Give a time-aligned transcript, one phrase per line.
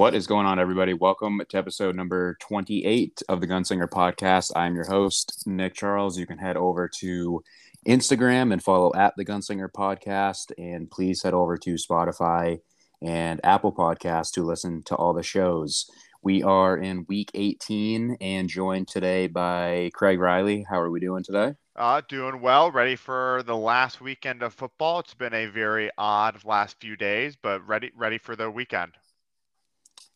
[0.00, 0.94] What is going on, everybody?
[0.94, 4.50] Welcome to episode number 28 of the Gunslinger podcast.
[4.56, 6.18] I'm your host, Nick Charles.
[6.18, 7.44] You can head over to
[7.86, 10.52] Instagram and follow at the Gunslinger podcast.
[10.56, 12.60] And please head over to Spotify
[13.02, 15.84] and Apple Podcasts to listen to all the shows.
[16.22, 20.64] We are in week 18 and joined today by Craig Riley.
[20.66, 21.56] How are we doing today?
[21.76, 25.00] Uh, doing well, ready for the last weekend of football.
[25.00, 28.92] It's been a very odd last few days, but ready ready for the weekend.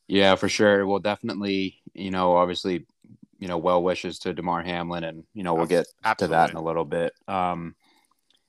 [0.06, 0.86] Yeah, for sure.
[0.86, 2.86] Well, definitely, you know, obviously,
[3.38, 6.34] you know, well wishes to Damar Hamlin, and you know, we'll get Absolutely.
[6.34, 7.12] to that in a little bit.
[7.26, 7.74] Um,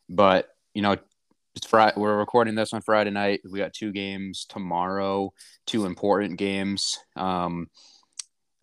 [0.10, 0.98] but you know,
[1.56, 1.94] it's Friday.
[1.98, 3.42] We're recording this on Friday night.
[3.50, 5.34] We got two games tomorrow,
[5.66, 7.00] two important games.
[7.16, 7.70] Um,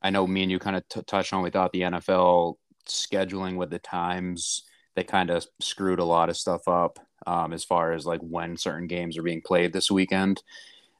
[0.02, 1.42] I know me and you kind of t- touched on.
[1.42, 2.56] We thought the NFL
[2.88, 4.64] scheduling with the times
[4.94, 8.56] they kind of screwed a lot of stuff up um, as far as like when
[8.56, 10.42] certain games are being played this weekend.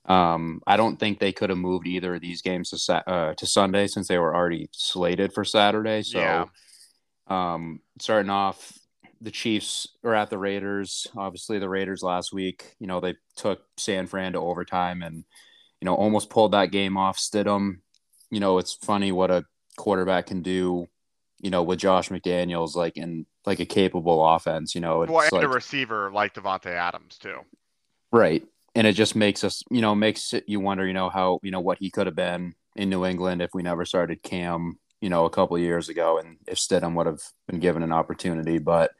[0.06, 3.34] Um, I don't think they could have moved either of these games to sa- uh,
[3.34, 6.03] to Sunday since they were already slated for Saturday.
[6.03, 6.44] So, yeah.
[7.28, 8.72] um, starting off,
[9.20, 11.06] the Chiefs are at the Raiders.
[11.17, 15.25] Obviously, the Raiders last week, you know, they took San Fran to overtime and
[15.81, 17.16] you know almost pulled that game off.
[17.16, 17.78] Stidham,
[18.31, 19.44] you know, it's funny what a
[19.77, 20.89] quarterback can do.
[21.39, 24.75] You know, with Josh McDaniels, like in like a capable offense.
[24.75, 27.39] You know, it's well, and like, a receiver like Davante Adams too.
[28.11, 28.44] Right
[28.75, 31.61] and it just makes us, you know, makes you wonder, you know, how, you know,
[31.61, 35.25] what he could have been in New England if we never started Cam, you know,
[35.25, 38.59] a couple years ago, and if Stidham would have been given an opportunity.
[38.59, 38.93] But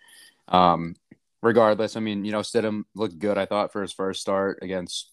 [0.48, 0.95] um,
[1.43, 5.11] regardless, I mean, you know, Stidham looked good, I thought, for his first start against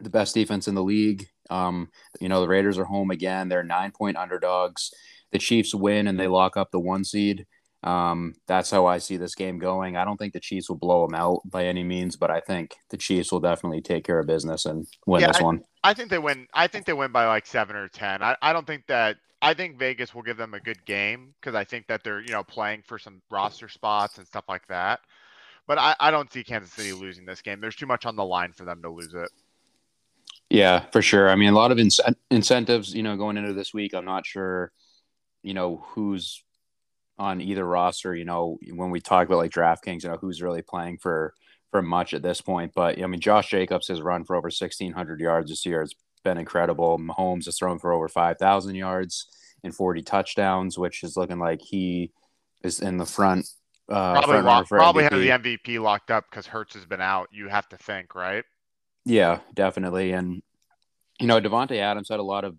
[0.00, 1.28] the best defense in the league.
[1.50, 1.88] Um,
[2.20, 4.92] you know, the Raiders are home again; they're nine point underdogs.
[5.32, 7.46] The Chiefs win and they lock up the one seed.
[7.84, 9.94] Um, that's how I see this game going.
[9.94, 12.74] I don't think the Chiefs will blow them out by any means, but I think
[12.88, 15.62] the Chiefs will definitely take care of business and win yeah, this I, one.
[15.84, 16.48] I think they win.
[16.54, 18.22] I think they win by like seven or ten.
[18.22, 19.18] I, I don't think that.
[19.42, 22.32] I think Vegas will give them a good game because I think that they're you
[22.32, 25.00] know playing for some roster spots and stuff like that.
[25.66, 27.60] But I, I don't see Kansas City losing this game.
[27.60, 29.28] There's too much on the line for them to lose it.
[30.48, 31.28] Yeah, for sure.
[31.28, 31.90] I mean, a lot of in-
[32.30, 33.94] incentives, you know, going into this week.
[33.94, 34.72] I'm not sure,
[35.42, 36.42] you know, who's
[37.18, 38.14] on either roster.
[38.14, 41.34] You know, when we talk about like DraftKings, you know, who's really playing for
[41.70, 42.72] for much at this point.
[42.74, 45.82] But I mean, Josh Jacobs has run for over 1,600 yards this year.
[45.82, 46.98] It's been incredible.
[46.98, 49.26] Mahomes has thrown for over 5,000 yards
[49.64, 52.12] and 40 touchdowns, which is looking like he
[52.62, 53.48] is in the front.
[53.88, 57.28] Uh, probably front probably has the MVP locked up because Hurts has been out.
[57.32, 58.44] You have to think, right?
[59.04, 60.12] Yeah, definitely.
[60.12, 60.42] And
[61.20, 62.56] you know, Davante Adams had a lot of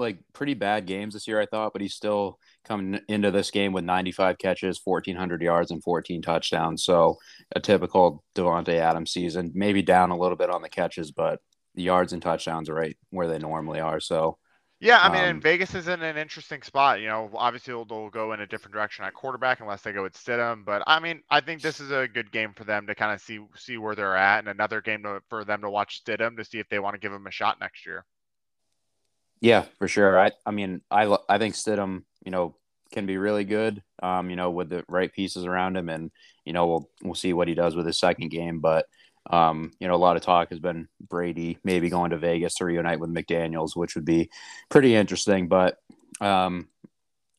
[0.00, 3.72] like pretty bad games this year, I thought, but he's still coming into this game
[3.72, 6.84] with 95 catches, 1,400 yards, and 14 touchdowns.
[6.84, 7.18] So
[7.54, 11.40] a typical Davante Adams season, maybe down a little bit on the catches, but
[11.74, 14.00] the yards and touchdowns are right where they normally are.
[14.00, 14.38] So.
[14.82, 17.00] Yeah, I mean, um, Vegas is in an interesting spot.
[17.00, 20.02] You know, obviously they'll, they'll, go in a different direction at quarterback unless they go
[20.02, 20.64] with Stidham.
[20.64, 23.20] But I mean, I think this is a good game for them to kind of
[23.20, 26.46] see see where they're at, and another game to, for them to watch Stidham to
[26.46, 28.06] see if they want to give him a shot next year.
[29.40, 30.18] Yeah, for sure.
[30.18, 32.56] I I mean, I I think Stidham, you know,
[32.92, 33.82] can be really good.
[34.02, 36.10] Um, you know, with the right pieces around him, and
[36.44, 38.60] you know, we'll we'll see what he does with his second game.
[38.60, 38.86] But
[39.30, 42.64] um, you know, a lot of talk has been Brady maybe going to Vegas to
[42.64, 44.30] reunite with McDaniels, which would be
[44.68, 45.48] pretty interesting.
[45.48, 45.78] But
[46.20, 46.68] um,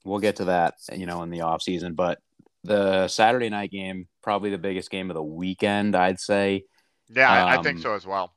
[0.04, 1.94] we'll get to that, you know, in the off season.
[1.94, 2.20] But
[2.64, 6.66] the Saturday night game, probably the biggest game of the weekend, I'd say.
[7.10, 8.34] Yeah, I, I think um, so as well.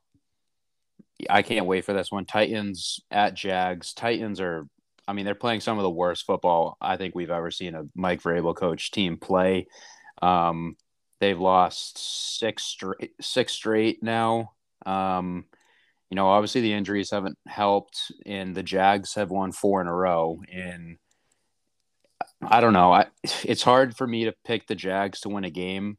[1.28, 2.24] I can't wait for this one.
[2.24, 3.94] Titans at Jags.
[3.94, 4.66] Titans are,
[5.06, 7.84] I mean, they're playing some of the worst football I think we've ever seen a
[7.94, 9.66] Mike Vrabel coach team play.
[10.20, 10.76] Um,
[11.20, 14.52] they've lost six straight, six straight now.
[14.86, 15.44] Um,
[16.10, 19.94] you know, obviously the injuries haven't helped, and the Jags have won four in a
[19.94, 20.40] row.
[20.52, 20.98] And
[22.42, 22.92] I don't know.
[22.92, 23.06] I
[23.44, 25.98] it's hard for me to pick the Jags to win a game,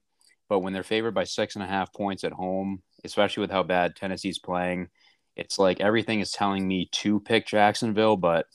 [0.50, 3.64] but when they're favored by six and a half points at home, especially with how
[3.64, 4.90] bad Tennessee's playing
[5.36, 8.48] it's like everything is telling me to pick Jacksonville, but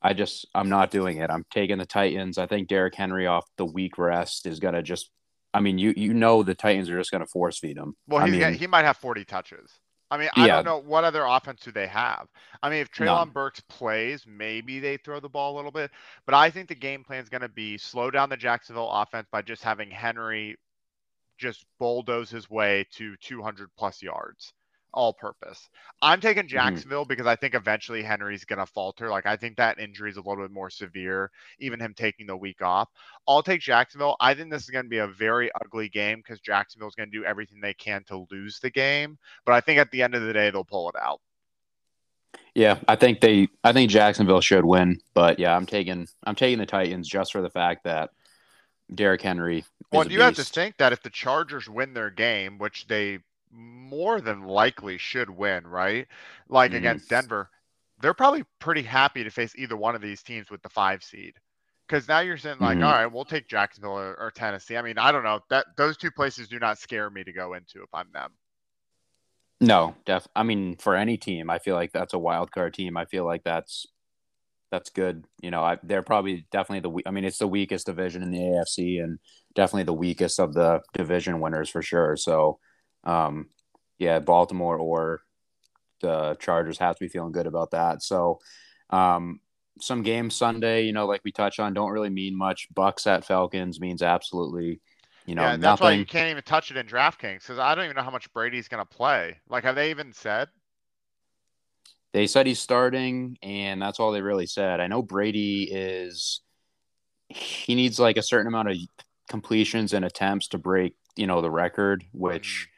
[0.00, 1.30] I just I'm not doing it.
[1.30, 2.38] I'm taking the Titans.
[2.38, 5.10] I think Derrick Henry off the week rest is gonna just.
[5.52, 7.94] I mean, you you know the Titans are just gonna force feed him.
[8.06, 9.70] Well, I mean, he might have 40 touches.
[10.10, 10.56] I mean, I yeah.
[10.56, 12.28] don't know what other offense do they have.
[12.62, 15.90] I mean, if Treylon Burks plays, maybe they throw the ball a little bit.
[16.26, 19.26] But I think the game plan is going to be slow down the Jacksonville offense
[19.32, 20.56] by just having Henry
[21.38, 24.52] just bulldoze his way to 200 plus yards
[24.94, 25.68] all purpose.
[26.00, 26.50] I'm taking mm-hmm.
[26.50, 27.08] Jacksonville mm-hmm.
[27.08, 29.10] because I think eventually Henry's going to falter.
[29.10, 32.36] Like, I think that injury is a little bit more severe, even him taking the
[32.36, 32.88] week off.
[33.28, 34.16] I'll take Jacksonville.
[34.20, 37.18] I think this is going to be a very ugly game because Jacksonville's going to
[37.18, 39.18] do everything they can to lose the game.
[39.44, 41.20] But I think at the end of the day, they'll pull it out.
[42.54, 43.48] Yeah, I think they.
[43.64, 46.06] I think Jacksonville should win, but yeah, I'm taking.
[46.24, 48.10] I'm taking the Titans just for the fact that
[48.94, 49.64] Derrick Henry.
[49.92, 53.20] Well, you have to think that if the Chargers win their game, which they
[53.54, 56.06] more than likely should win, right?
[56.48, 56.78] Like mm-hmm.
[56.78, 57.50] against Denver,
[58.00, 61.34] they're probably pretty happy to face either one of these teams with the five seed.
[61.86, 62.86] Because now you're saying like, mm-hmm.
[62.86, 64.76] all right, we'll take Jacksonville or, or Tennessee.
[64.76, 67.54] I mean, I don't know that those two places do not scare me to go
[67.54, 68.30] into if I'm them.
[69.60, 70.26] No, def.
[70.34, 72.96] I mean, for any team, I feel like that's a wild card team.
[72.96, 73.86] I feel like that's
[74.70, 75.24] that's good.
[75.40, 77.08] You know, I, they're probably definitely the.
[77.08, 79.18] I mean, it's the weakest division in the AFC and
[79.54, 82.16] definitely the weakest of the division winners for sure.
[82.16, 82.58] So,
[83.04, 83.48] um,
[83.98, 85.22] yeah, Baltimore or
[86.00, 88.02] the Chargers have to be feeling good about that.
[88.02, 88.40] So,
[88.90, 89.40] um,
[89.80, 92.68] some games Sunday, you know, like we touch on, don't really mean much.
[92.74, 94.80] Bucks at Falcons means absolutely,
[95.26, 95.84] you know, yeah, that's nothing.
[95.84, 98.32] why you can't even touch it in DraftKings because I don't even know how much
[98.32, 99.38] Brady's going to play.
[99.48, 100.48] Like, have they even said?
[102.12, 104.78] They said he's starting, and that's all they really said.
[104.78, 106.40] I know Brady is.
[107.28, 108.76] He needs like a certain amount of
[109.28, 112.73] completions and attempts to break, you know, the record, which mm.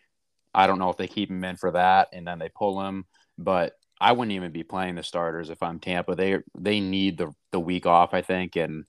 [0.56, 3.04] I don't know if they keep him in for that and then they pull him.
[3.38, 6.14] But I wouldn't even be playing the starters if I'm Tampa.
[6.14, 8.84] They they need the the week off, I think, and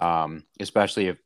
[0.00, 1.18] um, especially if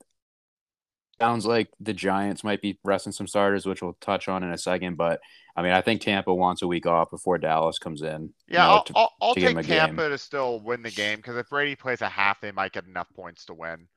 [1.18, 4.58] sounds like the Giants might be resting some starters, which we'll touch on in a
[4.58, 4.96] second.
[4.96, 5.20] But
[5.56, 8.32] I mean, I think Tampa wants a week off before Dallas comes in.
[8.48, 10.10] Yeah, you know, I'll, to, I'll, I'll take Tampa game.
[10.10, 13.08] to still win the game because if Brady plays a half, they might get enough
[13.14, 13.88] points to win.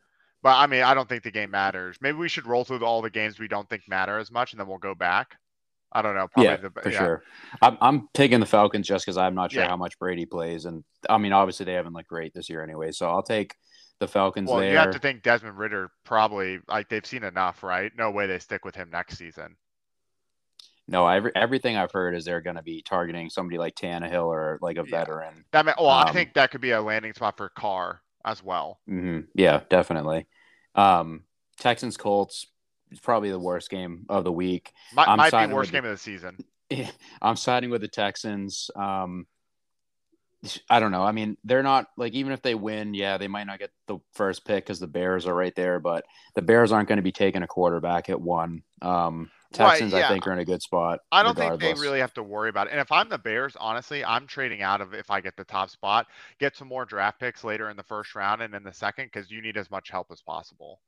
[0.42, 1.98] But I mean, I don't think the game matters.
[2.02, 4.60] Maybe we should roll through all the games we don't think matter as much, and
[4.60, 5.36] then we'll go back.
[5.92, 6.28] I don't know.
[6.38, 6.98] yeah, the, for yeah.
[6.98, 7.24] sure.
[7.62, 9.70] I'm, I'm taking the Falcons just because I'm not sure yeah.
[9.70, 12.92] how much Brady plays, and I mean, obviously they haven't looked great this year anyway.
[12.92, 13.56] So I'll take
[14.00, 14.50] the Falcons.
[14.50, 14.72] Well, there.
[14.72, 17.92] you have to think Desmond Ridder probably like they've seen enough, right?
[17.98, 19.56] No way they stick with him next season.
[20.88, 24.58] No, every, everything I've heard is they're going to be targeting somebody like Tannehill or
[24.62, 25.00] like a yeah.
[25.00, 25.46] veteran.
[25.52, 28.44] That may, well, um, I think that could be a landing spot for Carr as
[28.44, 28.80] well.
[28.90, 29.20] Mm-hmm.
[29.36, 30.26] Yeah, definitely.
[30.74, 31.26] Um,
[31.60, 32.48] Texans Colts
[32.98, 34.74] probably the worst game of the week.
[34.94, 36.44] Might, might be worst game the, of the season.
[37.22, 38.72] I'm siding with the Texans.
[38.76, 39.28] Um,
[40.70, 41.04] I don't know.
[41.04, 44.00] I mean, they're not like even if they win, yeah, they might not get the
[44.14, 47.12] first pick because the Bears are right there, but the Bears aren't going to be
[47.12, 48.64] taking a quarterback at one.
[48.82, 50.06] Um, Texans, right, yeah.
[50.06, 51.00] I think, are in a good spot.
[51.12, 51.60] I don't regardless.
[51.60, 52.72] think they really have to worry about it.
[52.72, 55.72] And if I'm the Bears, honestly, I'm trading out of if I get the top
[55.72, 56.08] spot,
[56.40, 59.32] get some more draft picks later in the first round and in the second because
[59.32, 60.80] you need as much help as possible.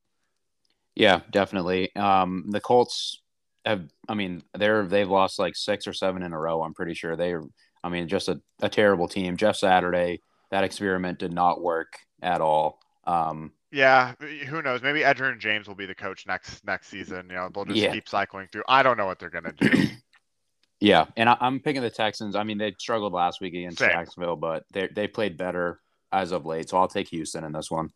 [0.96, 1.96] Yeah, definitely.
[1.96, 3.22] Um, the Colts
[3.66, 6.64] have, I mean, they're they've lost like six or seven in a row.
[6.64, 7.36] I'm pretty sure they,
[7.84, 9.38] I mean, just a, a terrible team.
[9.38, 10.22] Jeff Saturday,
[10.52, 12.80] that experiment did not work at all.
[13.06, 14.14] Um, yeah,
[14.48, 14.82] who knows?
[14.82, 17.28] Maybe Edgerrin James will be the coach next next season.
[17.30, 17.94] You know, they'll just yeah.
[17.94, 18.64] keep cycling through.
[18.68, 19.88] I don't know what they're gonna do.
[20.82, 22.36] yeah, and I, am picking the Texans.
[22.36, 23.90] I mean, they struggled last week against Same.
[23.92, 25.80] Jacksonville, but they they played better
[26.12, 26.70] as of late.
[26.70, 27.92] So I'll take Houston in this one.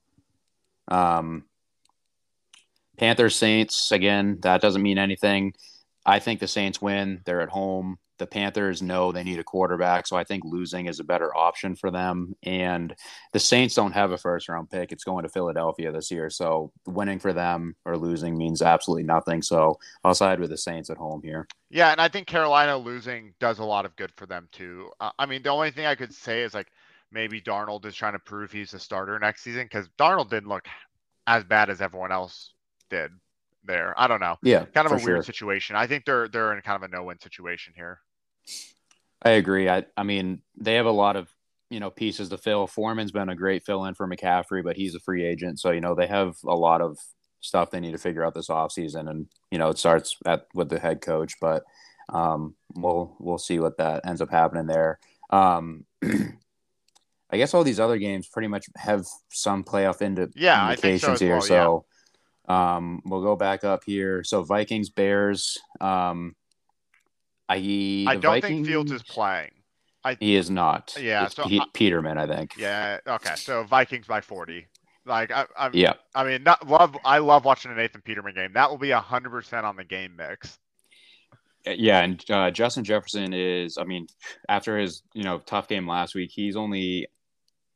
[0.87, 1.43] Um,
[2.97, 4.39] Panthers Saints again.
[4.41, 5.53] That doesn't mean anything.
[6.05, 7.21] I think the Saints win.
[7.25, 7.97] They're at home.
[8.17, 11.75] The Panthers know they need a quarterback, so I think losing is a better option
[11.75, 12.33] for them.
[12.43, 12.95] And
[13.33, 14.93] the Saints don't have a first round pick.
[14.93, 16.29] It's going to Philadelphia this year.
[16.29, 19.41] So winning for them or losing means absolutely nothing.
[19.41, 21.45] So I'll side with the Saints at home here.
[21.69, 24.91] Yeah, and I think Carolina losing does a lot of good for them too.
[25.01, 26.71] Uh, I mean, the only thing I could say is like
[27.11, 30.67] maybe Darnold is trying to prove he's a starter next season because Darnold didn't look
[31.27, 32.53] as bad as everyone else
[32.89, 33.11] did
[33.63, 33.93] there.
[33.97, 34.37] I don't know.
[34.43, 35.23] Yeah, kind of a weird sure.
[35.23, 35.75] situation.
[35.75, 37.99] I think they're they're in kind of a no-win situation here.
[39.21, 39.69] I agree.
[39.69, 41.29] I I mean, they have a lot of
[41.69, 42.67] you know pieces to fill.
[42.67, 45.95] Foreman's been a great fill-in for McCaffrey, but he's a free agent, so you know
[45.95, 46.97] they have a lot of
[47.41, 50.67] stuff they need to figure out this offseason and you know it starts at with
[50.67, 51.63] the head coach but
[52.09, 54.97] um, we'll we'll see what that ends up happening there
[55.29, 55.85] um,
[57.31, 61.25] I guess all these other games pretty much have some playoff into yeah, indications so
[61.25, 61.35] here.
[61.35, 61.85] Well, so
[62.47, 64.23] um, we'll go back up here.
[64.23, 65.57] So Vikings, Bears.
[65.81, 66.35] Um,
[67.47, 69.51] I I don't Vikings, think Fields is playing.
[70.03, 70.95] I, he is not.
[70.99, 72.57] Yeah, it's so P- Peterman, I think.
[72.57, 72.99] Yeah.
[73.07, 73.35] Okay.
[73.35, 74.67] So Vikings by forty.
[75.05, 75.93] Like I, I yeah.
[76.13, 76.95] I mean, not love.
[77.03, 78.53] I love watching a Nathan Peterman game.
[78.53, 80.57] That will be hundred percent on the game mix.
[81.67, 83.77] Uh, yeah, and uh, Justin Jefferson is.
[83.77, 84.07] I mean,
[84.49, 87.07] after his you know tough game last week, he's only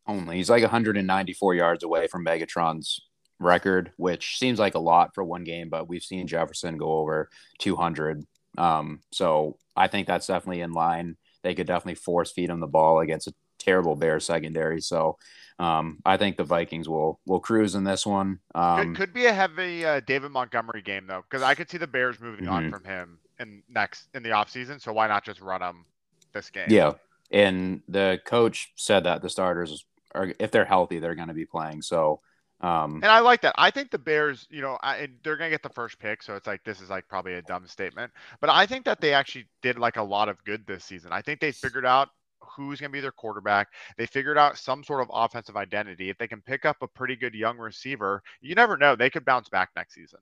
[0.07, 2.99] only he's like 194 yards away from Megatron's
[3.39, 7.29] record, which seems like a lot for one game, but we've seen Jefferson go over
[7.59, 8.25] 200.
[8.57, 11.17] Um, so I think that's definitely in line.
[11.43, 14.81] They could definitely force feed him the ball against a terrible Bears secondary.
[14.81, 15.17] So
[15.57, 18.39] um, I think the Vikings will will cruise in this one.
[18.55, 21.77] Um, could, could, be a heavy uh, David Montgomery game though, because I could see
[21.77, 22.53] the Bears moving mm-hmm.
[22.53, 24.81] on from him in next in the offseason.
[24.81, 25.85] So why not just run him
[26.33, 26.67] this game?
[26.69, 26.93] Yeah.
[27.31, 31.45] and the coach said that the starters are, if they're healthy, they're going to be
[31.45, 31.81] playing.
[31.81, 32.21] So,
[32.61, 33.55] um, and I like that.
[33.57, 36.21] I think the Bears, you know, I, they're going to get the first pick.
[36.21, 38.11] So it's like, this is like probably a dumb statement,
[38.41, 41.11] but I think that they actually did like a lot of good this season.
[41.11, 42.09] I think they figured out
[42.41, 43.69] who's going to be their quarterback.
[43.97, 46.09] They figured out some sort of offensive identity.
[46.09, 48.95] If they can pick up a pretty good young receiver, you never know.
[48.95, 50.19] They could bounce back next season.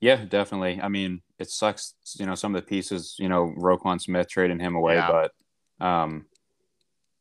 [0.00, 0.80] Yeah, definitely.
[0.80, 4.58] I mean, it sucks, you know, some of the pieces, you know, Roquan Smith trading
[4.58, 5.26] him away, yeah.
[5.78, 6.26] but um,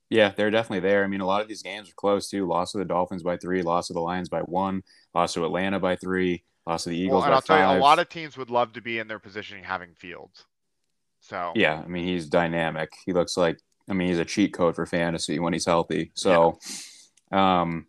[0.10, 1.04] yeah, they're definitely there.
[1.04, 2.48] I mean, a lot of these games are close too.
[2.48, 5.80] Lost to the Dolphins by three, lost to the Lions by one, lost to Atlanta
[5.80, 8.38] by three, lost to the Eagles well, and I'll tell you, a lot of teams
[8.38, 10.46] would love to be in their positioning having Fields.
[11.22, 12.92] So yeah, I mean, he's dynamic.
[13.06, 16.12] He looks like, I mean, he's a cheat code for fantasy when he's healthy.
[16.16, 16.60] So,
[17.32, 17.62] yeah.
[17.62, 17.88] um,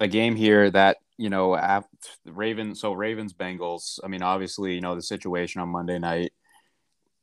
[0.00, 1.82] a game here that you know,
[2.24, 2.80] Ravens.
[2.80, 4.00] So Ravens Bengals.
[4.02, 6.32] I mean, obviously, you know the situation on Monday night.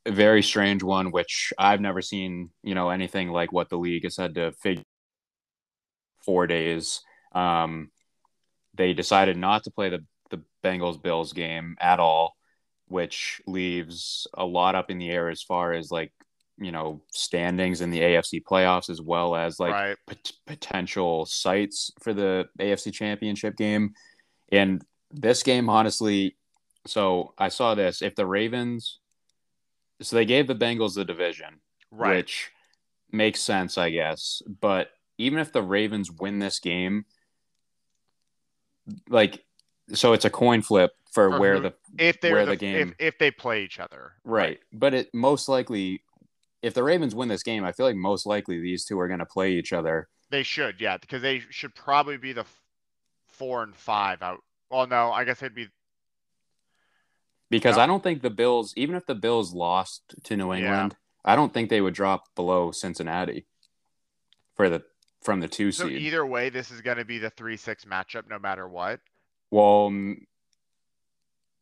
[0.06, 2.50] A very strange one, which I've never seen.
[2.64, 4.84] You know, anything like what the league has had to figure.
[6.26, 7.02] Four days.
[7.34, 7.92] Um,
[8.76, 12.36] they decided not to play the the Bengals Bills game at all,
[12.88, 16.12] which leaves a lot up in the air as far as like
[16.58, 19.98] you know standings in the AFC playoffs as well as like right.
[20.08, 23.94] pot- potential sites for the AFC championship game.
[24.52, 26.38] And this game honestly
[26.88, 29.00] so I saw this if the Ravens
[30.02, 31.60] so they gave the Bengals the division,
[31.92, 32.18] right.
[32.18, 32.52] which
[33.12, 37.06] makes sense I guess, but even if the Ravens win this game
[39.10, 39.44] like
[39.94, 42.96] so it's a coin flip for, for where who, the if where the, the game
[43.00, 44.42] if, if they play each other right.
[44.42, 46.02] right but it most likely
[46.62, 49.20] if the Ravens win this game, I feel like most likely these two are going
[49.20, 50.08] to play each other.
[50.30, 52.46] They should, yeah, because they should probably be the
[53.28, 54.40] four and five out.
[54.70, 55.68] Well, no, I guess they'd be
[57.52, 57.84] because no.
[57.84, 61.32] I don't think the Bills, even if the Bills lost to New England, yeah.
[61.32, 63.46] I don't think they would drop below Cincinnati
[64.56, 64.82] for the
[65.22, 66.02] from the two so seed.
[66.02, 69.00] either way, this is going to be the three six matchup, no matter what.
[69.52, 70.16] Well, mm,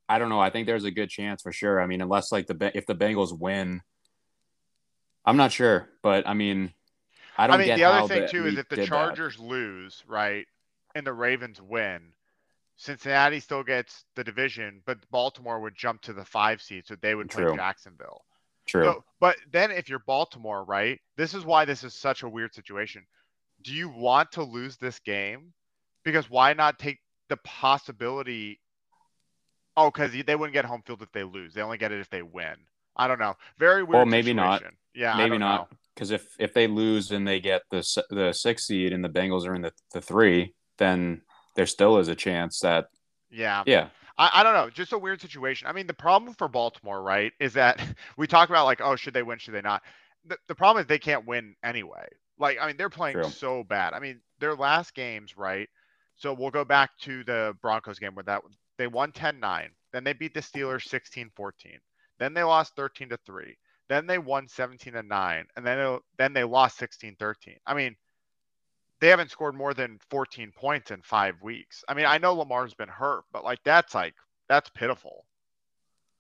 [0.08, 0.40] I don't know.
[0.40, 1.82] I think there's a good chance for sure.
[1.82, 3.82] I mean, unless like the if the Bengals win
[5.30, 6.74] I'm not sure, but I mean,
[7.38, 7.62] I don't.
[7.62, 9.44] I mean, the other thing too is if the Chargers that.
[9.44, 10.48] lose, right,
[10.96, 12.14] and the Ravens win,
[12.80, 17.14] Cincinnati still gets the division, but Baltimore would jump to the five seed, so they
[17.14, 17.48] would True.
[17.48, 18.24] play Jacksonville.
[18.66, 18.86] True.
[18.86, 22.56] So, but then if you're Baltimore, right, this is why this is such a weird
[22.56, 23.04] situation.
[23.64, 25.54] Do you want to lose this game?
[26.06, 28.62] Because why not take the possibility?
[29.76, 31.54] Oh, because they wouldn't get home field if they lose.
[31.54, 32.56] They only get it if they win.
[32.96, 33.36] I don't know.
[33.58, 33.94] Very weird.
[33.94, 34.64] Well, maybe situation.
[34.64, 34.74] not.
[34.96, 35.70] Yeah, maybe not.
[35.94, 39.46] Because if if they lose and they get the the six seed and the Bengals
[39.46, 41.24] are in the, the three, then
[41.56, 42.90] there still is a chance that.
[43.30, 43.64] Yeah.
[43.66, 43.90] Yeah.
[44.18, 44.70] I, I don't know.
[44.70, 45.68] Just a weird situation.
[45.68, 47.82] I mean, the problem for Baltimore, right, is that
[48.18, 49.40] we talk about like, oh, should they win?
[49.40, 49.82] Should they not?
[50.26, 52.08] The, the problem is they can't win anyway.
[52.38, 53.30] Like, I mean, they're playing True.
[53.30, 53.94] so bad.
[53.94, 55.68] I mean, their last games, right?
[56.16, 58.42] So we'll go back to the Broncos game where that
[58.78, 59.68] they won 10-9.
[59.94, 61.52] Then they beat the Steelers 16-14.
[62.20, 63.56] Then they lost 13 to 3.
[63.88, 67.58] Then they won 17 to 9 and then then they lost 16-13.
[67.66, 67.96] I mean,
[69.02, 71.84] they haven't scored more than 14 points in 5 weeks.
[71.88, 74.14] I mean, I know Lamar's been hurt, but like that's like
[74.48, 75.26] that's pitiful.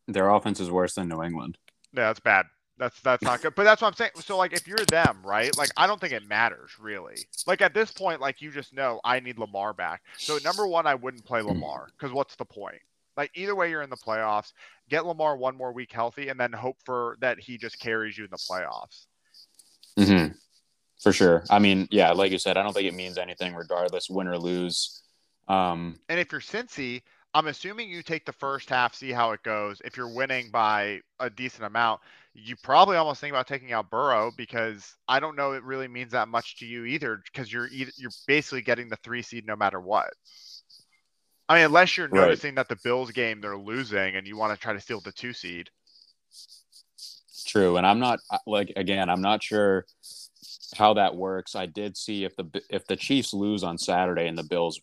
[0.08, 1.58] Their offense is worse than New England.
[1.94, 2.46] Yeah, that's bad.
[2.80, 3.54] That's that's not good.
[3.56, 4.12] But that's what I'm saying.
[4.22, 5.56] So like if you're them, right?
[5.58, 7.18] Like I don't think it matters really.
[7.46, 10.02] Like at this point, like you just know I need Lamar back.
[10.18, 11.50] So number one, I wouldn't play hmm.
[11.50, 12.82] Lamar because what's the point?
[13.18, 14.54] Like either way, you're in the playoffs.
[14.90, 18.24] Get Lamar one more week healthy, and then hope for that he just carries you
[18.24, 19.08] in the playoffs.
[19.98, 20.34] Mm-hmm.
[21.02, 21.44] For sure.
[21.50, 24.38] I mean, yeah, like you said, I don't think it means anything regardless, win or
[24.38, 25.02] lose.
[25.48, 27.02] Um, and if you're Cincy,
[27.34, 29.82] I'm assuming you take the first half, see how it goes.
[29.86, 32.02] If you're winning by a decent amount,
[32.34, 36.12] you probably almost think about taking out Burrow because I don't know it really means
[36.12, 39.56] that much to you either because you're either, you're basically getting the three seed no
[39.56, 40.10] matter what.
[41.48, 42.22] I mean, unless you're right.
[42.22, 45.12] noticing that the Bills game they're losing and you want to try to steal the
[45.12, 45.70] two seed.
[47.46, 49.86] True, and I'm not like again, I'm not sure
[50.76, 51.56] how that works.
[51.56, 54.80] I did see if the if the Chiefs lose on Saturday and the Bills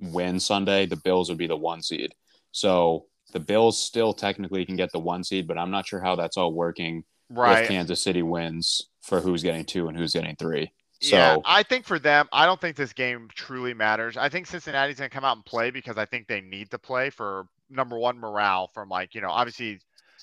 [0.00, 2.14] win Sunday, the Bills would be the one seed.
[2.52, 6.16] So the Bills still technically can get the one seed, but I'm not sure how
[6.16, 7.04] that's all working.
[7.28, 7.62] Right.
[7.62, 10.72] If Kansas City wins for who's getting two and who's getting three.
[11.02, 14.18] So yeah, I think for them, I don't think this game truly matters.
[14.18, 16.78] I think Cincinnati's going to come out and play because I think they need to
[16.78, 18.68] play for number one morale.
[18.74, 19.80] From like you know, obviously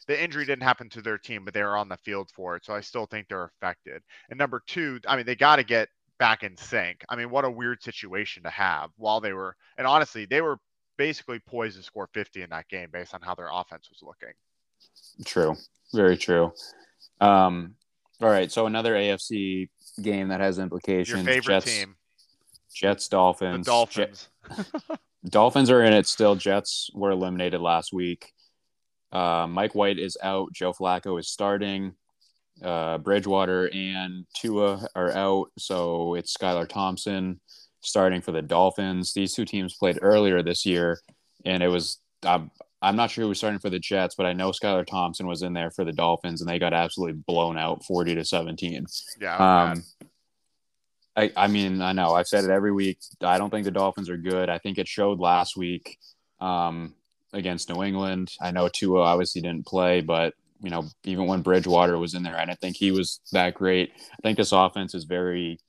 [0.07, 2.65] the injury didn't happen to their team, but they were on the field for it,
[2.65, 4.01] so I still think they're affected.
[4.29, 7.03] And number two, I mean, they got to get back in sync.
[7.09, 10.57] I mean, what a weird situation to have while they were, and honestly, they were
[10.97, 14.33] basically poised to score 50 in that game based on how their offense was looking.
[15.25, 15.55] True,
[15.93, 16.53] very true.
[17.19, 17.75] Um,
[18.21, 19.69] All right, so another AFC
[20.01, 21.09] game that has implications.
[21.09, 21.95] Your favorite Jets, team.
[22.73, 23.65] Jets Dolphins.
[23.65, 24.29] The Dolphins.
[25.29, 26.35] Dolphins are in it still.
[26.35, 28.31] Jets were eliminated last week.
[29.11, 30.53] Uh, Mike White is out.
[30.53, 31.93] Joe Flacco is starting.
[32.61, 37.39] Uh, Bridgewater and Tua are out, so it's Skylar Thompson
[37.81, 39.13] starting for the Dolphins.
[39.13, 40.99] These two teams played earlier this year,
[41.45, 42.49] and it was I'm,
[42.81, 45.43] I'm not sure who was starting for the Jets, but I know Skylar Thompson was
[45.43, 48.85] in there for the Dolphins, and they got absolutely blown out, forty to seventeen.
[49.21, 49.71] Yeah.
[49.71, 49.83] Um,
[51.15, 52.99] I, I mean, I know I've said it every week.
[53.21, 54.49] I don't think the Dolphins are good.
[54.49, 55.97] I think it showed last week
[56.39, 56.93] um,
[57.37, 58.31] against New England.
[58.41, 62.37] I know Tua obviously didn't play, but you know, even when Bridgewater was in there,
[62.37, 63.91] I didn't think he was that great.
[63.95, 65.59] I think this offense is very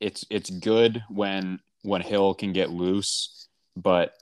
[0.00, 4.14] it's it's good when when Hill can get loose, but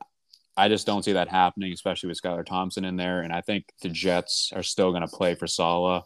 [0.56, 3.22] I just don't see that happening, especially with Skylar Thompson in there.
[3.22, 6.04] And I think the Jets are still going to play for Saleh,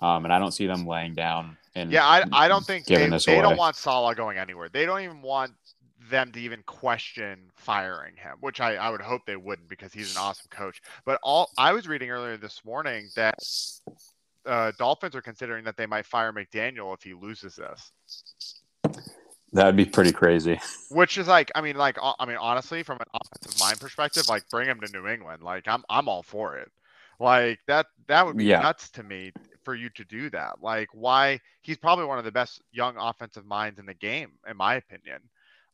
[0.00, 1.56] um, and I don't see them laying down.
[1.74, 4.68] And yeah, I, I don't think they, they don't want Saleh going anywhere.
[4.68, 5.52] They don't even want
[6.10, 10.12] them to even question firing him, which I, I would hope they wouldn't because he's
[10.14, 10.82] an awesome coach.
[11.04, 13.38] But all I was reading earlier this morning that
[14.44, 17.92] uh, Dolphins are considering that they might fire McDaniel if he loses this.
[19.52, 20.60] That'd be pretty crazy.
[20.90, 24.48] Which is like, I mean, like, I mean, honestly, from an offensive mind perspective, like,
[24.50, 25.42] bring him to New England.
[25.42, 26.70] Like, I'm, I'm all for it.
[27.18, 28.60] Like that, that would be yeah.
[28.60, 29.32] nuts to me
[29.62, 30.62] for you to do that.
[30.62, 31.40] Like, why?
[31.62, 35.20] He's probably one of the best young offensive minds in the game, in my opinion.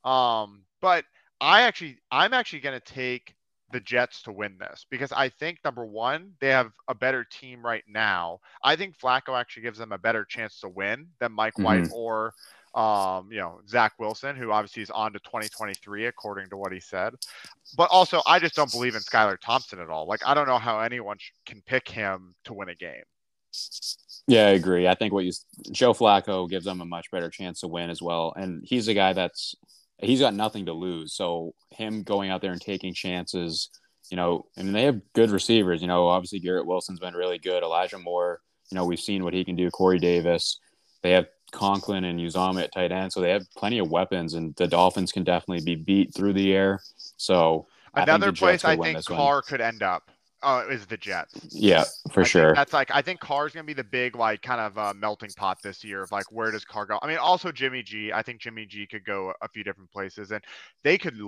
[0.04, 1.04] Um, but
[1.40, 3.34] I actually, I'm actually going to take
[3.72, 7.64] the Jets to win this because I think number one, they have a better team
[7.64, 8.40] right now.
[8.62, 11.64] I think Flacco actually gives them a better chance to win than Mike mm-hmm.
[11.64, 12.34] White or
[12.74, 16.80] um, you know, Zach Wilson, who obviously is on to 2023, according to what he
[16.80, 17.14] said.
[17.76, 20.06] But also, I just don't believe in Skylar Thompson at all.
[20.06, 23.02] Like, I don't know how anyone can pick him to win a game.
[24.26, 24.88] Yeah, I agree.
[24.88, 25.32] I think what you
[25.70, 28.94] Joe Flacco gives them a much better chance to win as well, and he's a
[28.94, 29.54] guy that's
[30.02, 31.14] he's got nothing to lose.
[31.14, 33.70] So him going out there and taking chances,
[34.10, 35.80] you know, I mean they have good receivers.
[35.80, 37.62] You know, obviously Garrett Wilson's been really good.
[37.62, 39.70] Elijah Moore, you know, we've seen what he can do.
[39.70, 40.58] Corey Davis.
[41.02, 44.54] They have Conklin and Uzomah at tight end, so they have plenty of weapons, and
[44.54, 46.80] the Dolphins can definitely be beat through the air.
[47.16, 49.42] So another I place I think Carr one.
[49.46, 50.11] could end up
[50.42, 51.34] uh, is the Jets.
[51.50, 52.54] Yeah, for I sure.
[52.54, 55.58] That's like I think Carr's gonna be the big like kind of uh, melting pot
[55.62, 56.98] this year of like where does Carr go?
[57.02, 58.12] I mean, also Jimmy G.
[58.12, 60.42] I think Jimmy G could go a few different places, and
[60.82, 61.18] they could.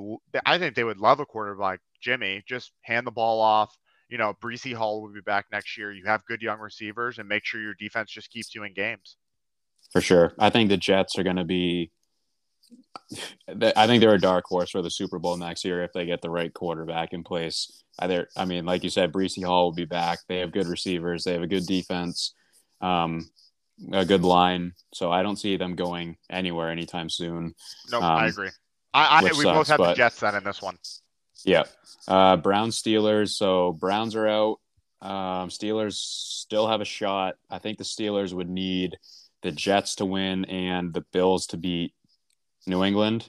[0.47, 2.43] I think they would love a quarter like Jimmy.
[2.47, 3.77] Just hand the ball off.
[4.09, 5.93] You know, Breece Hall will be back next year.
[5.93, 9.17] You have good young receivers, and make sure your defense just keeps you in games.
[9.91, 11.91] For sure, I think the Jets are going to be
[13.77, 16.23] I think they're a dark horse for the Super Bowl next year if they get
[16.23, 17.83] the right quarterback in place.
[17.99, 20.21] Either, I mean, like you said, Breece Hall will be back.
[20.29, 21.25] They have good receivers.
[21.25, 22.35] They have a good defense,
[22.81, 23.29] um,
[23.93, 24.73] a good line.
[24.93, 27.55] So I don't see them going anywhere anytime soon.
[27.91, 28.51] No, um, I agree.
[28.93, 30.79] I, I we sucks, both have but, the Jets then in this one.
[31.45, 31.65] Yeah.
[32.09, 33.31] Uh, Browns Steelers.
[33.31, 34.57] So Browns are out.
[35.03, 37.35] Um, Steelers still have a shot.
[37.51, 38.97] I think the Steelers would need
[39.43, 41.93] the Jets to win and the Bills to beat
[42.67, 43.29] New England,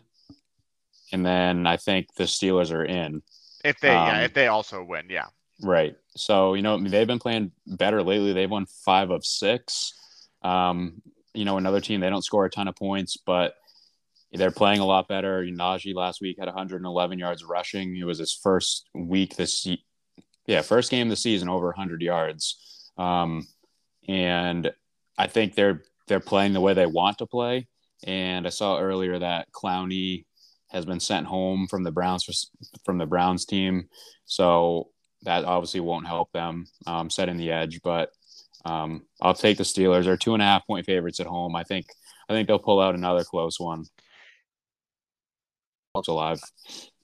[1.11, 3.21] and then I think the Steelers are in.
[3.63, 5.25] If they, um, yeah, if they also win, yeah.
[5.61, 5.95] Right.
[6.15, 8.33] So you know they've been playing better lately.
[8.33, 9.93] They've won five of six.
[10.41, 11.01] Um,
[11.33, 13.55] you know, another team they don't score a ton of points, but
[14.31, 15.43] they're playing a lot better.
[15.43, 17.95] Najee last week had 111 yards rushing.
[17.95, 19.67] It was his first week this,
[20.45, 22.91] yeah, first game of the season over 100 yards.
[22.97, 23.47] Um,
[24.07, 24.71] and
[25.17, 27.67] I think they're they're playing the way they want to play.
[28.03, 30.25] And I saw earlier that Clowney
[30.69, 32.51] has been sent home from the Browns
[32.83, 33.87] from the Browns team,
[34.25, 34.89] so
[35.23, 37.81] that obviously won't help them um, setting the edge.
[37.83, 38.09] But
[38.65, 40.05] um, I'll take the Steelers.
[40.05, 41.55] They're two and a half point favorites at home.
[41.55, 41.87] I think
[42.29, 43.85] I think they'll pull out another close one.
[45.95, 46.41] It's alive.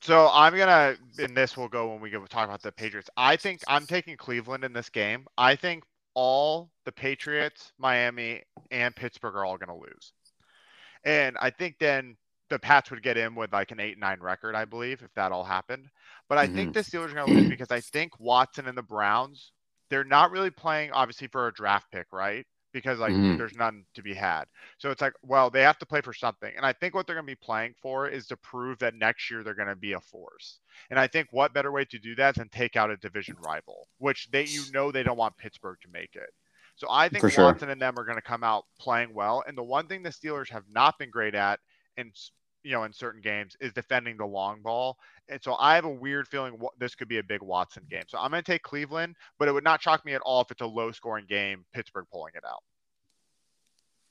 [0.01, 3.09] So I'm gonna, and this will go when we go talk about the Patriots.
[3.15, 5.27] I think I'm taking Cleveland in this game.
[5.37, 5.83] I think
[6.15, 10.13] all the Patriots, Miami, and Pittsburgh are all gonna lose.
[11.03, 12.17] And I think then
[12.51, 15.31] the Pats would get in with like an eight nine record, I believe, if that
[15.31, 15.87] all happened.
[16.29, 16.55] But I mm-hmm.
[16.55, 19.53] think the Steelers are going to lose because I think Watson and the Browns,
[19.89, 22.45] they're not really playing obviously for a draft pick, right?
[22.73, 23.37] Because like mm-hmm.
[23.37, 24.45] there's none to be had.
[24.77, 26.51] So it's like, well, they have to play for something.
[26.55, 29.29] And I think what they're going to be playing for is to prove that next
[29.29, 30.59] year they're going to be a force.
[30.89, 33.87] And I think what better way to do that than take out a division rival,
[33.97, 36.29] which they you know they don't want Pittsburgh to make it.
[36.81, 37.69] So I think For Watson sure.
[37.69, 39.43] and them are going to come out playing well.
[39.47, 41.59] And the one thing the Steelers have not been great at
[41.95, 42.11] in
[42.63, 44.97] you know in certain games is defending the long ball.
[45.29, 48.05] And so I have a weird feeling this could be a big Watson game.
[48.07, 50.49] So I'm going to take Cleveland, but it would not shock me at all if
[50.49, 52.63] it's a low scoring game, Pittsburgh pulling it out.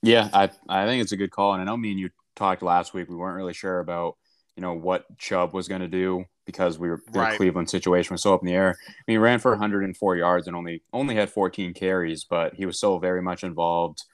[0.04, 2.62] Yeah, I I think it's a good call, and I know me and you talked
[2.62, 3.08] last week.
[3.08, 4.16] We weren't really sure about
[4.54, 7.36] you know what Chubb was going to do because we were the right.
[7.36, 8.76] Cleveland situation was so up in the air.
[8.88, 12.66] I mean, he ran for 104 yards and only only had 14 carries, but he
[12.66, 14.04] was still very much involved.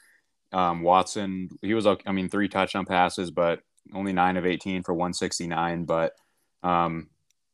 [0.53, 3.61] Um, Watson, he was I mean three touchdown passes, but
[3.95, 5.85] only nine of 18 for 169.
[5.85, 6.15] But
[6.63, 7.09] um,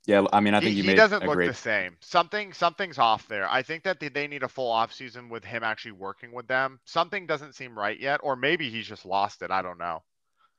[0.06, 1.46] yeah, I mean, I think he, he doesn't look great...
[1.46, 1.96] the same.
[2.00, 3.48] Something something's off there.
[3.48, 6.80] I think that they need a full off season with him actually working with them.
[6.84, 9.50] Something doesn't seem right yet, or maybe he's just lost it.
[9.50, 10.02] I don't know.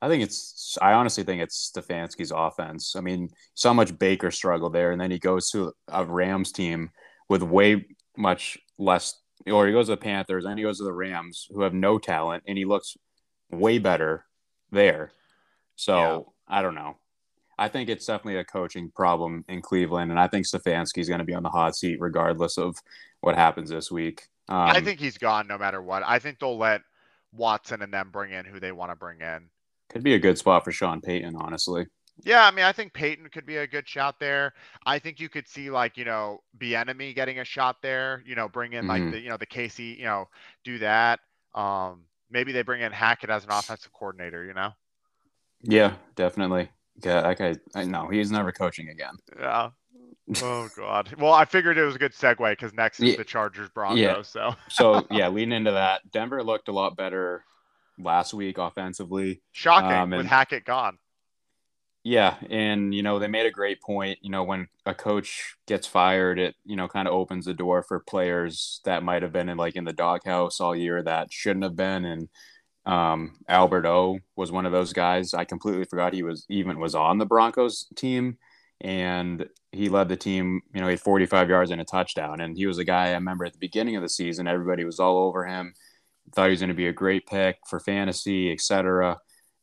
[0.04, 0.78] I think it's.
[0.82, 2.98] I honestly think it's Stefanski's offense.
[2.98, 6.90] I mean, so much Baker struggle there, and then he goes to a Rams team
[7.30, 7.86] with way
[8.18, 11.62] much less, or he goes to the Panthers, and he goes to the Rams, who
[11.62, 12.98] have no talent, and he looks
[13.50, 14.26] way better
[14.72, 15.14] there.
[15.78, 15.96] So
[16.50, 16.58] yeah.
[16.58, 16.98] I don't know.
[17.58, 21.20] I think it's definitely a coaching problem in Cleveland, and I think Stefanski is going
[21.20, 22.76] to be on the hot seat regardless of
[23.22, 24.24] what happens this week.
[24.50, 26.04] Um, I think he's gone no matter what.
[26.06, 26.82] I think they'll let
[27.32, 29.48] Watson and them bring in who they want to bring in.
[29.94, 31.86] Could be a good spot for Sean Payton, honestly.
[32.24, 34.54] Yeah, I mean, I think Payton could be a good shot there.
[34.86, 38.24] I think you could see like you know Bieniemy getting a shot there.
[38.26, 39.12] You know, bring in like mm-hmm.
[39.12, 40.30] the you know the Casey, you know,
[40.64, 41.20] do that.
[41.56, 44.46] Um, maybe they bring in Hackett as an offensive coordinator.
[44.46, 44.72] You know.
[45.62, 46.70] Yeah, definitely.
[47.04, 47.56] Yeah, that guy.
[47.76, 49.16] I know he's never coaching again.
[49.40, 49.70] Yeah.
[50.42, 51.14] Oh God.
[51.20, 53.18] Well, I figured it was a good segue because next is yeah.
[53.18, 54.00] the Chargers Broncos.
[54.00, 54.22] Yeah.
[54.22, 54.56] So.
[54.70, 57.44] so yeah, leading into that, Denver looked a lot better
[57.98, 59.42] last week offensively.
[59.52, 60.98] Shocking um, with Hackett gone.
[62.04, 64.20] Yeah, and you know they made a great point.
[64.22, 67.82] You know when a coach gets fired, it you know kind of opens the door
[67.82, 71.64] for players that might have been in like in the doghouse all year that shouldn't
[71.64, 72.30] have been, and
[72.86, 75.34] um, Albert O was one of those guys.
[75.34, 78.38] I completely forgot he was even was on the Broncos team,
[78.82, 80.62] and he led the team.
[80.74, 83.14] You know, he had 45 yards and a touchdown, and he was a guy I
[83.14, 84.48] remember at the beginning of the season.
[84.48, 85.74] Everybody was all over him.
[86.34, 89.18] Thought he was going to be a great pick for fantasy, etc.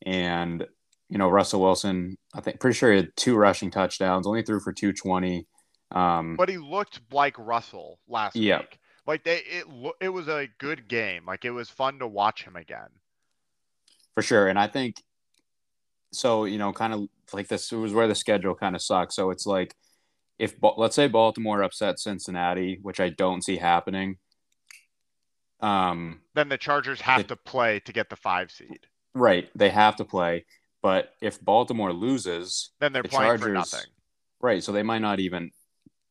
[0.05, 0.65] And
[1.09, 4.61] you know, Russell Wilson, I think pretty sure he had two rushing touchdowns, only threw
[4.61, 5.45] for 220.
[5.91, 8.59] Um, but he looked like Russell last yeah.
[8.59, 8.79] week.
[9.05, 9.65] Like they, it,
[9.99, 11.25] it was a good game.
[11.25, 12.87] Like it was fun to watch him again
[14.15, 14.47] for sure.
[14.47, 14.95] And I think
[16.11, 16.45] so.
[16.45, 19.15] You know, kind of like this was where the schedule kind of sucks.
[19.15, 19.75] So it's like
[20.39, 24.17] if let's say Baltimore upset Cincinnati, which I don't see happening.
[25.61, 28.87] Um, then the Chargers have to play to get the five seed.
[29.13, 30.45] Right, they have to play.
[30.81, 33.85] But if Baltimore loses, then they're the playing Chargers, for nothing.
[34.39, 35.51] Right, so they might not even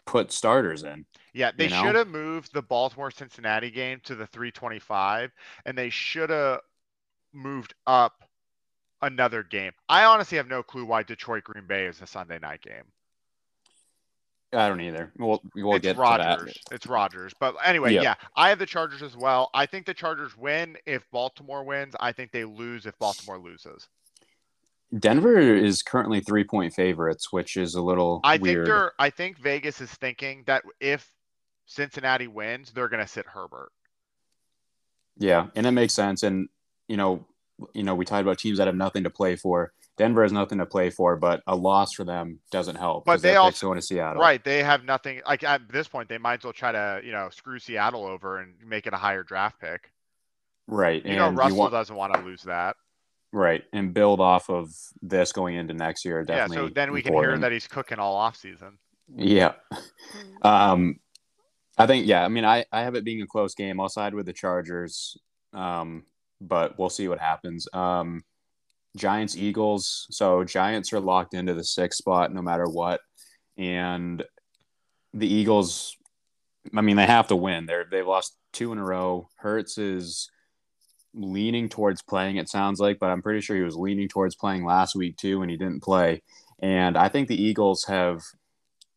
[0.07, 1.05] put starters in.
[1.33, 1.83] Yeah, they you know?
[1.83, 5.33] should have moved the Baltimore Cincinnati game to the 325,
[5.67, 6.61] and they should have
[7.33, 8.25] moved up
[9.03, 9.73] another game.
[9.89, 12.85] I honestly have no clue why Detroit Green Bay is a Sunday night game.
[14.53, 15.13] I don't either.
[15.17, 16.59] We'll we'll it's get Rodgers.
[16.73, 17.33] It's Rodgers.
[17.39, 18.03] But anyway, yep.
[18.03, 19.51] yeah, I have the Chargers as well.
[19.55, 21.95] I think the Chargers win if Baltimore wins.
[22.01, 23.89] I think they lose if Baltimore loses.
[24.99, 28.21] Denver is currently three point favorites, which is a little.
[28.25, 28.57] I weird.
[28.57, 28.93] think they're.
[28.99, 31.09] I think Vegas is thinking that if
[31.67, 33.71] Cincinnati wins, they're going to sit Herbert.
[35.17, 36.25] Yeah, and it makes sense.
[36.25, 36.49] And
[36.89, 37.25] you know,
[37.73, 39.73] you know, we talked about teams that have nothing to play for.
[39.97, 43.05] Denver has nothing to play for, but a loss for them doesn't help.
[43.05, 44.43] But they also going to Seattle, right?
[44.43, 45.21] They have nothing.
[45.27, 48.39] Like at this point, they might as well try to you know screw Seattle over
[48.39, 49.93] and make it a higher draft pick.
[50.67, 51.05] Right.
[51.05, 52.77] You and know, Russell you want, doesn't want to lose that.
[53.33, 56.25] Right, and build off of this going into next year.
[56.25, 56.57] Definitely.
[56.57, 56.63] Yeah.
[56.63, 57.23] So then we important.
[57.23, 58.79] can hear that he's cooking all off season.
[59.15, 59.53] Yeah.
[60.43, 60.97] Um,
[61.77, 62.25] I think yeah.
[62.25, 63.81] I mean, I I have it being a close game.
[63.81, 65.17] I'll side with the Chargers.
[65.53, 66.05] Um,
[66.41, 67.69] but we'll see what happens.
[67.73, 68.25] Um,
[68.97, 70.07] Giants Eagles.
[70.11, 73.01] So Giants are locked into the sixth spot no matter what,
[73.57, 74.23] and
[75.15, 75.97] the Eagles.
[76.75, 77.67] I mean, they have to win.
[77.67, 79.29] They're they've lost two in a row.
[79.37, 80.31] Hurts is
[81.15, 82.37] leaning towards playing.
[82.37, 85.43] It sounds like, but I'm pretty sure he was leaning towards playing last week too,
[85.43, 86.23] and he didn't play.
[86.61, 88.23] And I think the Eagles have